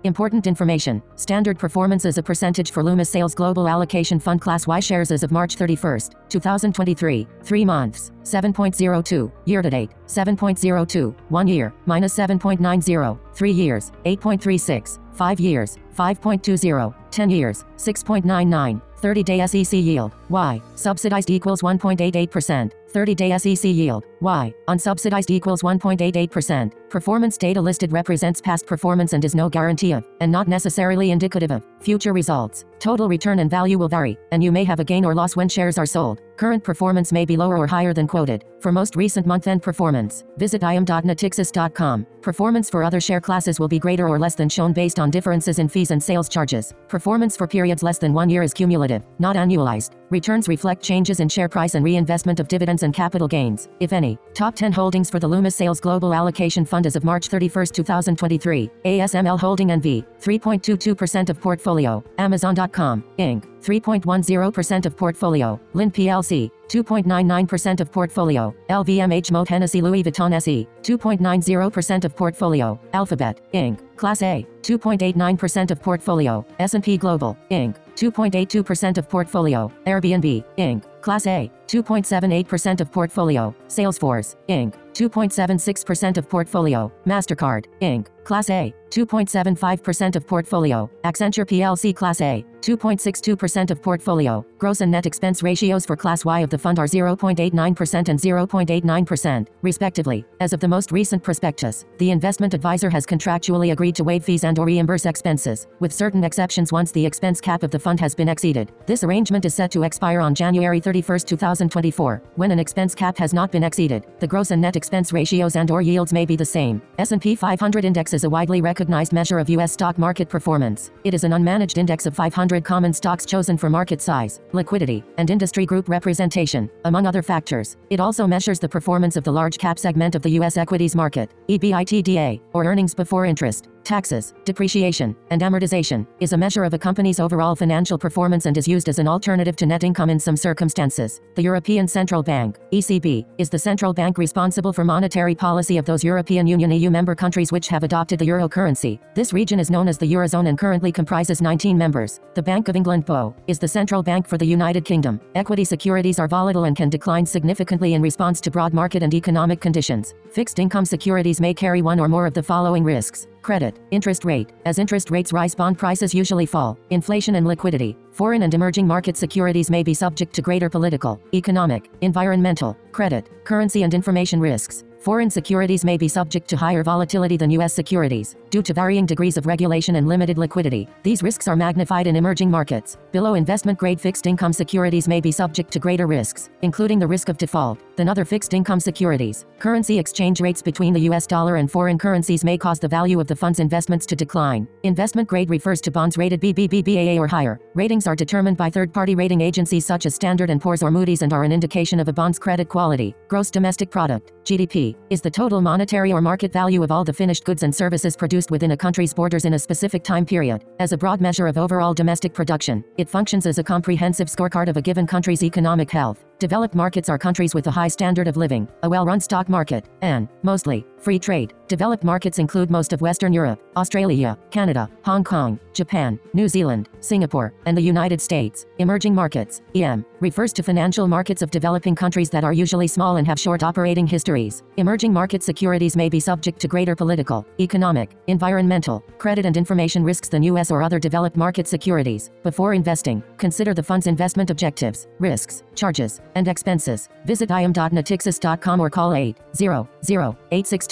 Important 0.07 0.47
information. 0.47 1.03
Standard 1.17 1.59
performance 1.59 2.05
is 2.05 2.17
a 2.17 2.23
percentage 2.23 2.71
for 2.71 2.81
Loomis 2.81 3.09
Sayles 3.09 3.35
Global 3.35 3.67
Allocation 3.67 4.21
Fund 4.21 4.39
Class 4.39 4.65
Y 4.65 4.79
shares 4.79 5.11
as 5.11 5.21
of 5.21 5.33
March 5.33 5.57
31st, 5.57 6.13
2023. 6.29 7.27
3 7.43 7.65
months, 7.65 8.13
7.02. 8.23 9.29
Year 9.43 9.61
to 9.61 9.69
date, 9.69 9.91
7.02. 10.05 11.13
1 11.27 11.47
year, 11.49 11.73
minus 11.85 12.17
7.90. 12.17 13.19
3 13.33 13.51
years, 13.51 13.91
8.36. 14.05 14.99
5 15.11 15.39
years, 15.41 15.77
5.20. 15.93 16.95
10 17.11 17.29
years, 17.29 17.65
6.99. 17.75 18.81
30 18.99 19.23
day 19.23 19.45
SEC 19.45 19.73
yield, 19.73 20.13
Y. 20.29 20.61
Subsidized 20.75 21.29
equals 21.29 21.61
1.88%. 21.61 22.71
30 22.89 23.15
day 23.15 23.37
SEC 23.37 23.69
yield, 23.69 24.05
Y. 24.21 24.53
Unsubsidized 24.67 25.29
equals 25.29 25.61
1.88%. 25.61 26.71
Performance 26.89 27.37
data 27.37 27.61
listed 27.61 27.91
represents 27.91 28.41
past 28.41 28.65
performance 28.65 29.11
and 29.13 29.25
is 29.25 29.35
no 29.35 29.49
guarantee 29.49 29.91
of, 29.91 30.07
and 30.21 30.31
not 30.31 30.47
necessarily 30.47 31.11
indicative 31.11 31.51
of, 31.51 31.63
future 31.81 32.13
results. 32.13 32.63
Total 32.79 33.09
return 33.09 33.39
and 33.39 33.51
value 33.51 33.77
will 33.77 33.89
vary, 33.89 34.17
and 34.31 34.41
you 34.41 34.51
may 34.51 34.63
have 34.63 34.79
a 34.79 34.85
gain 34.85 35.03
or 35.03 35.13
loss 35.13 35.35
when 35.35 35.49
shares 35.49 35.77
are 35.77 35.85
sold. 35.85 36.21
Current 36.37 36.63
performance 36.63 37.11
may 37.11 37.25
be 37.25 37.35
lower 37.35 37.57
or 37.57 37.67
higher 37.67 37.93
than 37.93 38.07
quoted. 38.07 38.45
For 38.61 38.71
most 38.71 38.95
recent 38.95 39.27
month 39.27 39.47
end 39.47 39.61
performance, 39.61 40.23
visit 40.37 40.63
im.natixis.com. 40.63 42.07
Performance 42.21 42.69
for 42.69 42.83
other 42.83 43.01
share 43.01 43.21
classes 43.21 43.59
will 43.59 43.67
be 43.67 43.79
greater 43.79 44.07
or 44.07 44.17
less 44.17 44.35
than 44.35 44.47
shown 44.47 44.71
based 44.71 44.99
on 44.99 45.11
differences 45.11 45.59
in 45.59 45.67
fees 45.67 45.91
and 45.91 46.01
sales 46.01 46.29
charges. 46.29 46.73
Performance 46.87 47.35
for 47.35 47.47
periods 47.47 47.83
less 47.83 47.97
than 47.97 48.13
one 48.13 48.29
year 48.29 48.43
is 48.43 48.53
cumulative, 48.53 49.03
not 49.19 49.35
annualized. 49.35 49.96
Returns 50.09 50.47
reflect 50.47 50.81
changes 50.81 51.19
in 51.19 51.27
share 51.27 51.49
price 51.49 51.75
and 51.75 51.83
reinvestment 51.83 52.39
of 52.39 52.47
dividends 52.47 52.83
and 52.83 52.93
capital 52.93 53.27
gains, 53.27 53.67
if 53.81 53.91
any. 53.91 54.17
Top 54.33 54.55
10 54.55 54.71
holdings 54.71 55.09
for 55.09 55.19
the 55.19 55.27
Loomis 55.27 55.55
Sayles 55.55 55.81
Global 55.81 56.13
Allocation 56.13 56.63
Fund 56.63 56.85
as 56.85 56.95
of 56.95 57.03
March 57.03 57.27
31, 57.27 57.67
2023. 57.67 58.71
ASML 58.85 59.37
Holding 59.37 59.67
NV, 59.67 60.05
3.22% 60.21 61.29
of 61.29 61.41
portfolio. 61.41 62.03
Amazon.com, 62.17 63.03
Inc., 63.19 63.43
3.10% 63.61 64.85
of 64.85 64.95
portfolio. 64.95 65.59
Linde 65.73 65.93
PLC, 65.93 66.49
2.99% 66.69 67.81
of 67.81 67.91
portfolio. 67.91 68.55
LVMH 68.69 69.31
Moët 69.31 69.49
Hennessy 69.49 69.81
Louis 69.81 70.03
Vuitton 70.03 70.33
SE, 70.41 70.67
2.90% 70.83 72.05
of 72.05 72.15
portfolio. 72.15 72.79
Alphabet, 72.93 73.41
Inc., 73.53 73.86
Class 73.97 74.21
A, 74.21 74.45
2.89% 74.61 75.71
of 75.71 75.81
portfolio. 75.81 76.45
S&P 76.59 76.97
Global, 76.97 77.37
Inc., 77.51 77.77
2.82% 77.95 78.97
of 78.97 79.09
portfolio. 79.09 79.71
Airbnb, 79.85 80.45
Inc., 80.57 80.83
Class 81.07 81.25
A, 81.25 81.49
2.78% 81.67 82.81
of 82.81 82.91
portfolio. 82.91 83.55
Salesforce, 83.69 84.35
Inc., 84.49 84.73
2.76% 84.93 86.17
of 86.17 86.27
portfolio. 86.27 86.91
MasterCard, 87.05 87.65
Inc., 87.81 88.07
Class 88.25 88.49
A, 88.49 88.73
2.75% 88.89 90.15
of 90.17 90.27
portfolio. 90.27 90.89
Accenture 91.05 91.45
plc 91.45 91.95
Class 91.95 92.19
A, 92.19 92.43
2.62% 92.61 93.71
of 93.71 93.81
portfolio. 93.81 94.45
Gross 94.57 94.81
and 94.81 94.91
net 94.91 95.05
expense 95.05 95.43
ratios 95.43 95.85
for 95.85 95.95
Class 95.95 96.25
Y 96.25 96.41
of 96.41 96.49
the 96.49 96.57
fund 96.57 96.79
are 96.79 96.87
0.89% 96.87 98.09
and 98.09 98.19
0.89%, 98.19 99.47
respectively. 99.61 100.25
As 100.41 100.51
of 100.51 100.59
the 100.59 100.67
most 100.67 100.91
recent 100.91 101.23
prospectus, 101.23 101.85
the 101.99 102.11
investment 102.11 102.53
advisor 102.53 102.89
has 102.89 103.05
contractually 103.05 103.71
agreed 103.71 103.95
to 103.95 104.03
waive 104.03 104.25
fees 104.25 104.43
and 104.43 104.59
or 104.59 104.65
reimburse 104.65 105.05
expenses, 105.05 105.67
with 105.79 105.93
certain 105.93 106.25
exceptions 106.25 106.73
once 106.73 106.91
the 106.91 107.05
expense 107.05 107.39
cap 107.39 107.63
of 107.63 107.71
the 107.71 107.79
fund 107.79 107.99
has 107.99 108.13
been 108.15 108.27
exceeded. 108.27 108.73
This 108.87 109.05
arrangement 109.05 109.45
is 109.45 109.53
set 109.53 109.71
to 109.71 109.83
expire 109.83 110.19
on 110.19 110.35
January 110.35 110.81
31, 111.01 111.19
2024. 111.19 112.21
When 112.35 112.51
an 112.51 112.59
expense 112.59 112.95
cap 112.95 113.17
has 113.17 113.33
not 113.33 113.51
been 113.51 113.63
exceeded, 113.63 114.05
the 114.19 114.27
gross 114.27 114.51
and 114.51 114.61
net 114.61 114.75
expense 114.75 115.13
ratios 115.13 115.55
and 115.55 115.69
or 115.69 115.81
yields 115.81 116.11
may 116.11 116.25
be 116.25 116.35
the 116.35 116.45
same. 116.45 116.81
S&P 116.97 117.35
500 117.35 117.85
index 117.85 118.13
is 118.13 118.23
a 118.23 118.29
widely 118.29 118.61
recognized 118.61 119.13
measure 119.13 119.39
of 119.39 119.49
US 119.49 119.73
stock 119.73 119.97
market 119.97 120.29
performance. 120.29 120.91
It 121.03 121.13
is 121.13 121.23
an 121.23 121.31
unmanaged 121.31 121.77
index 121.77 122.05
of 122.05 122.15
500 122.15 122.63
common 122.63 122.93
stocks 122.93 123.25
chosen 123.25 123.57
for 123.57 123.69
market 123.69 124.01
size, 124.01 124.41
liquidity, 124.53 125.03
and 125.17 125.29
industry 125.29 125.65
group 125.65 125.87
representation, 125.89 126.69
among 126.85 127.05
other 127.05 127.21
factors. 127.21 127.77
It 127.89 127.99
also 127.99 128.25
measures 128.25 128.59
the 128.59 128.69
performance 128.69 129.15
of 129.15 129.23
the 129.23 129.31
large 129.31 129.57
cap 129.57 129.77
segment 129.77 130.15
of 130.15 130.21
the 130.21 130.31
US 130.39 130.57
equities 130.57 130.95
market. 130.95 131.29
EBITDA, 131.47 132.41
or 132.53 132.65
earnings 132.65 132.93
before 132.95 133.25
interest, 133.25 133.69
taxes, 133.87 134.33
depreciation, 134.43 135.15
and 135.31 135.41
amortization, 135.41 136.05
is 136.19 136.33
a 136.33 136.37
measure 136.37 136.65
of 136.65 136.73
a 136.73 136.77
company's 136.77 137.21
overall 137.21 137.55
financial 137.55 137.97
performance 137.97 138.45
and 138.45 138.57
is 138.57 138.67
used 138.67 138.89
as 138.89 138.99
an 138.99 139.07
alternative 139.07 139.55
to 139.55 139.65
net 139.65 139.85
income 139.85 140.09
in 140.09 140.19
some 140.19 140.35
circumstances. 140.35 141.21
The 141.35 141.41
European 141.41 141.87
Central 141.87 142.21
Bank, 142.21 142.59
ECB, 142.73 143.25
is 143.37 143.49
the 143.49 143.57
central 143.57 143.93
bank 143.93 144.17
responsible 144.17 144.73
for 144.73 144.83
monetary 144.83 145.33
policy 145.33 145.77
of 145.77 145.85
those 145.85 146.03
European 146.03 146.45
Union 146.45 146.69
EU 146.71 146.89
member 146.89 147.15
countries 147.15 147.51
which 147.53 147.69
have 147.69 147.83
adopted 147.83 148.19
the 148.19 148.25
euro 148.25 148.49
currency. 148.49 148.99
This 149.15 149.31
region 149.31 149.57
is 149.57 149.71
known 149.71 149.87
as 149.87 149.97
the 149.97 150.11
Eurozone 150.13 150.49
and 150.49 150.57
currently 150.57 150.91
comprises 150.91 151.41
19 151.41 151.77
members. 151.77 152.19
The 152.35 152.43
Bank 152.43 152.67
of 152.67 152.75
England 152.75 153.05
BO 153.05 153.33
is 153.47 153.57
the 153.57 153.69
central 153.69 154.03
bank 154.03 154.27
for 154.27 154.37
the 154.37 154.45
United 154.45 154.83
Kingdom. 154.83 155.21
Equity 155.35 155.63
securities 155.63 156.19
are 156.19 156.27
volatile 156.27 156.65
and 156.65 156.75
can 156.75 156.89
decline 156.89 157.25
significantly 157.25 157.93
in 157.93 158.01
response 158.01 158.41
to 158.41 158.51
broad 158.51 158.73
market 158.73 159.01
and 159.01 159.13
economic 159.13 159.61
conditions. 159.61 160.13
Fixed 160.33 160.59
income 160.59 160.83
securities 160.83 161.39
may 161.39 161.53
carry 161.53 161.81
one 161.81 162.01
or 162.01 162.09
more 162.09 162.25
of 162.25 162.33
the 162.33 162.43
following 162.43 162.83
risks 162.83 163.27
Credit, 163.47 163.79
interest 163.91 164.25
rate. 164.25 164.51
As 164.65 164.77
interest 164.77 165.09
rates 165.09 165.31
rise, 165.31 165.55
bond 165.55 165.77
prices 165.77 166.13
usually 166.13 166.45
fall. 166.45 166.77
Inflation 166.89 167.35
and 167.35 167.47
liquidity. 167.47 167.95
Foreign 168.11 168.43
and 168.43 168.53
emerging 168.53 168.85
market 168.85 169.15
securities 169.15 169.69
may 169.71 169.83
be 169.83 169.93
subject 169.93 170.33
to 170.33 170.41
greater 170.41 170.69
political, 170.69 171.21
economic, 171.33 171.89
environmental, 172.01 172.75
credit, 172.91 173.29
currency 173.45 173.83
and 173.83 173.93
information 173.93 174.41
risks. 174.41 174.83
Foreign 174.99 175.29
securities 175.29 175.85
may 175.85 175.95
be 175.95 176.09
subject 176.09 176.49
to 176.49 176.57
higher 176.57 176.83
volatility 176.83 177.37
than 177.37 177.49
U.S. 177.51 177.73
securities, 177.73 178.35
due 178.49 178.61
to 178.63 178.73
varying 178.73 179.05
degrees 179.05 179.37
of 179.37 179.45
regulation 179.45 179.95
and 179.95 180.09
limited 180.09 180.37
liquidity. 180.37 180.89
These 181.03 181.23
risks 181.23 181.47
are 181.47 181.55
magnified 181.55 182.05
in 182.05 182.17
emerging 182.17 182.51
markets. 182.51 182.97
Below 183.13 183.35
investment 183.35 183.79
grade 183.79 184.01
fixed 184.01 184.27
income 184.27 184.51
securities 184.51 185.07
may 185.07 185.21
be 185.21 185.31
subject 185.31 185.71
to 185.71 185.79
greater 185.79 186.05
risks, 186.05 186.49
including 186.63 186.99
the 186.99 187.07
risk 187.07 187.29
of 187.29 187.37
default, 187.37 187.79
than 187.97 188.07
other 188.07 188.23
fixed 188.23 188.53
income 188.53 188.79
securities. 188.79 189.45
Currency 189.59 189.99
exchange 189.99 190.39
rates 190.39 190.61
between 190.61 190.93
the 190.93 191.01
U.S. 191.01 191.27
dollar 191.27 191.57
and 191.57 191.69
foreign 191.69 191.97
currencies 191.97 192.45
may 192.45 192.57
cause 192.57 192.79
the 192.79 192.87
value 192.87 193.19
of 193.19 193.27
the 193.27 193.35
fund's 193.35 193.59
investments 193.59 194.05
to 194.05 194.15
decline. 194.15 194.67
Investment 194.83 195.27
grade 195.27 195.49
refers 195.49 195.81
to 195.81 195.91
bonds 195.91 196.17
rated 196.17 196.39
BBB 196.39 197.19
or 197.19 197.27
higher. 197.27 197.59
Ratings 197.73 198.07
are 198.07 198.15
determined 198.15 198.55
by 198.55 198.69
third 198.69 198.93
party 198.93 199.15
rating 199.15 199.41
agencies 199.41 199.85
such 199.85 200.05
as 200.05 200.15
Standard 200.15 200.49
& 200.59 200.61
Poor's 200.61 200.81
or 200.81 200.91
Moody's 200.91 201.23
and 201.23 201.33
are 201.33 201.43
an 201.43 201.51
indication 201.51 201.99
of 201.99 202.07
a 202.07 202.13
bond's 202.13 202.39
credit 202.39 202.69
quality. 202.69 203.15
Gross 203.27 203.49
domestic 203.49 203.89
product, 203.89 204.31
GDP, 204.43 204.95
is 205.09 205.19
the 205.19 205.31
total 205.31 205.59
monetary 205.59 206.13
or 206.13 206.21
market 206.21 206.53
value 206.53 206.83
of 206.83 206.91
all 206.91 207.03
the 207.03 207.11
finished 207.11 207.43
goods 207.43 207.63
and 207.63 207.73
services 207.73 208.15
produced 208.15 208.51
within 208.51 208.71
a 208.71 208.77
country's 208.77 209.13
borders 209.13 209.45
in 209.45 209.55
a 209.55 209.59
specific 209.59 210.03
time 210.03 210.25
period. 210.25 210.63
As 210.79 210.93
a 210.93 210.97
broad 210.97 211.19
measure 211.19 211.47
of 211.47 211.57
overall 211.57 211.93
domestic 211.93 212.33
production, 212.33 212.83
it 212.97 213.09
functions 213.09 213.47
as 213.47 213.57
a 213.57 213.63
comprehensive 213.63 214.27
scorecard 214.27 214.69
of 214.69 214.77
a 214.77 214.81
given 214.81 215.07
country's 215.07 215.43
economic 215.43 215.89
health. 215.89 216.26
Developed 216.39 216.75
markets 216.75 217.09
are 217.09 217.17
countries 217.17 217.55
with 217.55 217.65
a 217.65 217.71
high 217.71 217.87
standard 217.87 218.27
of 218.27 218.37
living, 218.37 218.67
a 218.83 218.89
well 218.89 219.07
run 219.07 219.19
stock 219.19 219.49
market, 219.49 219.85
and, 220.03 220.27
mostly, 220.43 220.85
free 221.07 221.17
trade. 221.17 221.53
Developed 221.69 222.03
markets 222.03 222.37
include 222.37 222.69
most 222.69 222.91
of 222.91 222.99
Western 222.99 223.31
Europe, 223.31 223.59
Australia, 223.77 224.37
Canada, 224.51 224.89
Hong 225.05 225.23
Kong, 225.23 225.57
Japan, 225.71 226.19
New 226.33 226.49
Zealand, 226.49 226.89
Singapore, 226.99 227.53
and 227.65 227.77
the 227.77 227.81
United 227.81 228.19
States. 228.19 228.65
Emerging 228.79 229.15
markets, 229.15 229.61
EM, 229.73 230.05
refers 230.19 230.51
to 230.51 230.63
financial 230.63 231.07
markets 231.07 231.41
of 231.41 231.49
developing 231.49 231.95
countries 231.95 232.29
that 232.29 232.43
are 232.43 232.51
usually 232.51 232.87
small 232.87 233.17
and 233.17 233.27
have 233.27 233.39
short 233.39 233.63
operating 233.63 234.05
histories. 234.05 234.63
Emerging 234.75 235.13
market 235.13 235.43
securities 235.43 235.95
may 235.95 236.09
be 236.09 236.19
subject 236.19 236.59
to 236.59 236.67
greater 236.67 236.95
political, 236.95 237.45
economic, 237.57 238.17
environmental, 238.27 238.99
credit 239.17 239.45
and 239.45 239.55
information 239.55 240.03
risks 240.03 240.27
than 240.27 240.43
US 240.43 240.71
or 240.71 240.81
other 240.81 240.99
developed 240.99 241.37
market 241.37 241.69
securities. 241.69 242.31
Before 242.43 242.73
investing, 242.73 243.23
consider 243.37 243.73
the 243.73 243.83
fund's 243.83 244.07
investment 244.07 244.49
objectives, 244.49 245.07
risks, 245.19 245.63
charges, 245.73 246.19
and 246.35 246.49
expenses. 246.49 247.07
Visit 247.25 247.49
im.natixis.com 247.49 248.79
or 248.81 248.89
call 248.89 249.13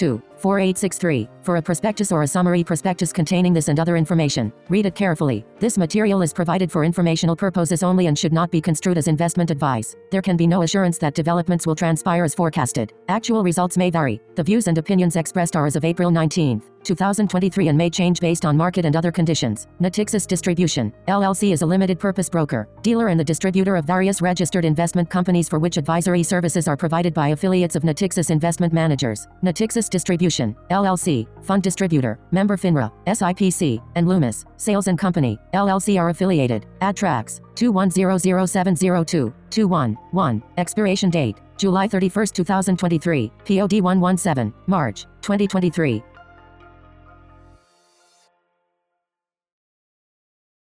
800-862 0.06 0.22
4863 0.38 1.30
for 1.42 1.56
a 1.56 1.62
prospectus 1.62 2.12
or 2.12 2.22
a 2.22 2.28
summary 2.28 2.64
prospectus 2.64 3.12
containing 3.12 3.54
this 3.54 3.68
and 3.68 3.80
other 3.80 3.98
information. 3.98 4.54
Read 4.70 4.86
it 4.86 4.94
carefully. 4.94 5.46
This 5.60 5.78
material 5.78 6.22
is 6.22 6.34
provided 6.34 6.72
for 6.72 6.84
informational 6.84 7.36
purposes 7.36 7.82
only 7.82 8.08
and 8.08 8.20
should 8.20 8.34
not 8.34 8.52
be 8.52 8.62
construed 8.62 8.98
as 8.98 9.08
investment 9.08 9.50
advice. 9.50 9.96
There 10.12 10.22
can 10.22 10.38
be 10.38 10.46
no 10.46 10.62
assurance 10.62 10.98
that 11.00 11.16
developments 11.16 11.66
will 11.66 11.76
transpire 11.76 12.24
as 12.24 12.36
forecasted. 12.36 12.94
Actual 13.08 13.44
results 13.44 13.78
may 13.78 13.90
vary. 13.90 14.22
The 14.36 14.44
views 14.44 14.68
and 14.68 14.78
opinions 14.78 15.16
expressed 15.16 15.56
are 15.56 15.66
as 15.66 15.76
of 15.76 15.86
April 15.86 16.12
19, 16.12 16.62
2023 16.86 17.68
and 17.68 17.78
may 17.78 17.90
change 17.90 18.20
based 18.22 18.46
on 18.46 18.56
market 18.56 18.86
and 18.86 18.96
other 18.96 19.12
conditions. 19.12 19.68
Natixis 19.82 20.26
Distribution, 20.26 20.94
LLC 21.08 21.52
is 21.52 21.64
a 21.64 21.66
limited 21.66 22.00
purpose 22.00 22.30
broker, 22.30 22.68
dealer 22.82 23.08
and 23.08 23.20
the 23.20 23.24
distributor 23.24 23.76
of 23.76 23.86
various 23.86 24.22
registered 24.22 24.64
investment 24.64 25.10
companies 25.10 25.50
for 25.50 25.60
which 25.60 25.78
advisory 25.78 26.24
services 26.24 26.68
are 26.68 26.78
provided 26.78 27.14
by 27.14 27.30
affiliates 27.30 27.76
of 27.76 27.84
Natixis 27.84 28.30
Investment 28.30 28.72
Managers. 28.72 29.28
Natixis 29.44 29.90
Distribution, 29.90 30.56
LLC, 30.70 31.28
Fund 31.44 31.64
Distributor, 31.64 32.20
Member 32.32 32.56
FINRA, 32.56 32.92
SIPC, 33.08 33.82
and 33.96 34.08
Loomis, 34.08 34.46
Sayles 34.58 34.88
and 34.88 34.98
Company, 34.98 35.40
LLC 35.54 36.00
are 36.00 36.10
affiliated. 36.10 36.66
Adtrax, 36.82 37.42
2100702, 37.56 39.34
211, 39.50 40.44
expiration 40.58 41.10
date, 41.10 41.38
July 41.58 41.88
31, 41.88 42.28
2023, 42.28 43.32
POD 43.46 43.82
117, 43.82 44.54
March, 44.68 45.04
2023. 45.22 46.04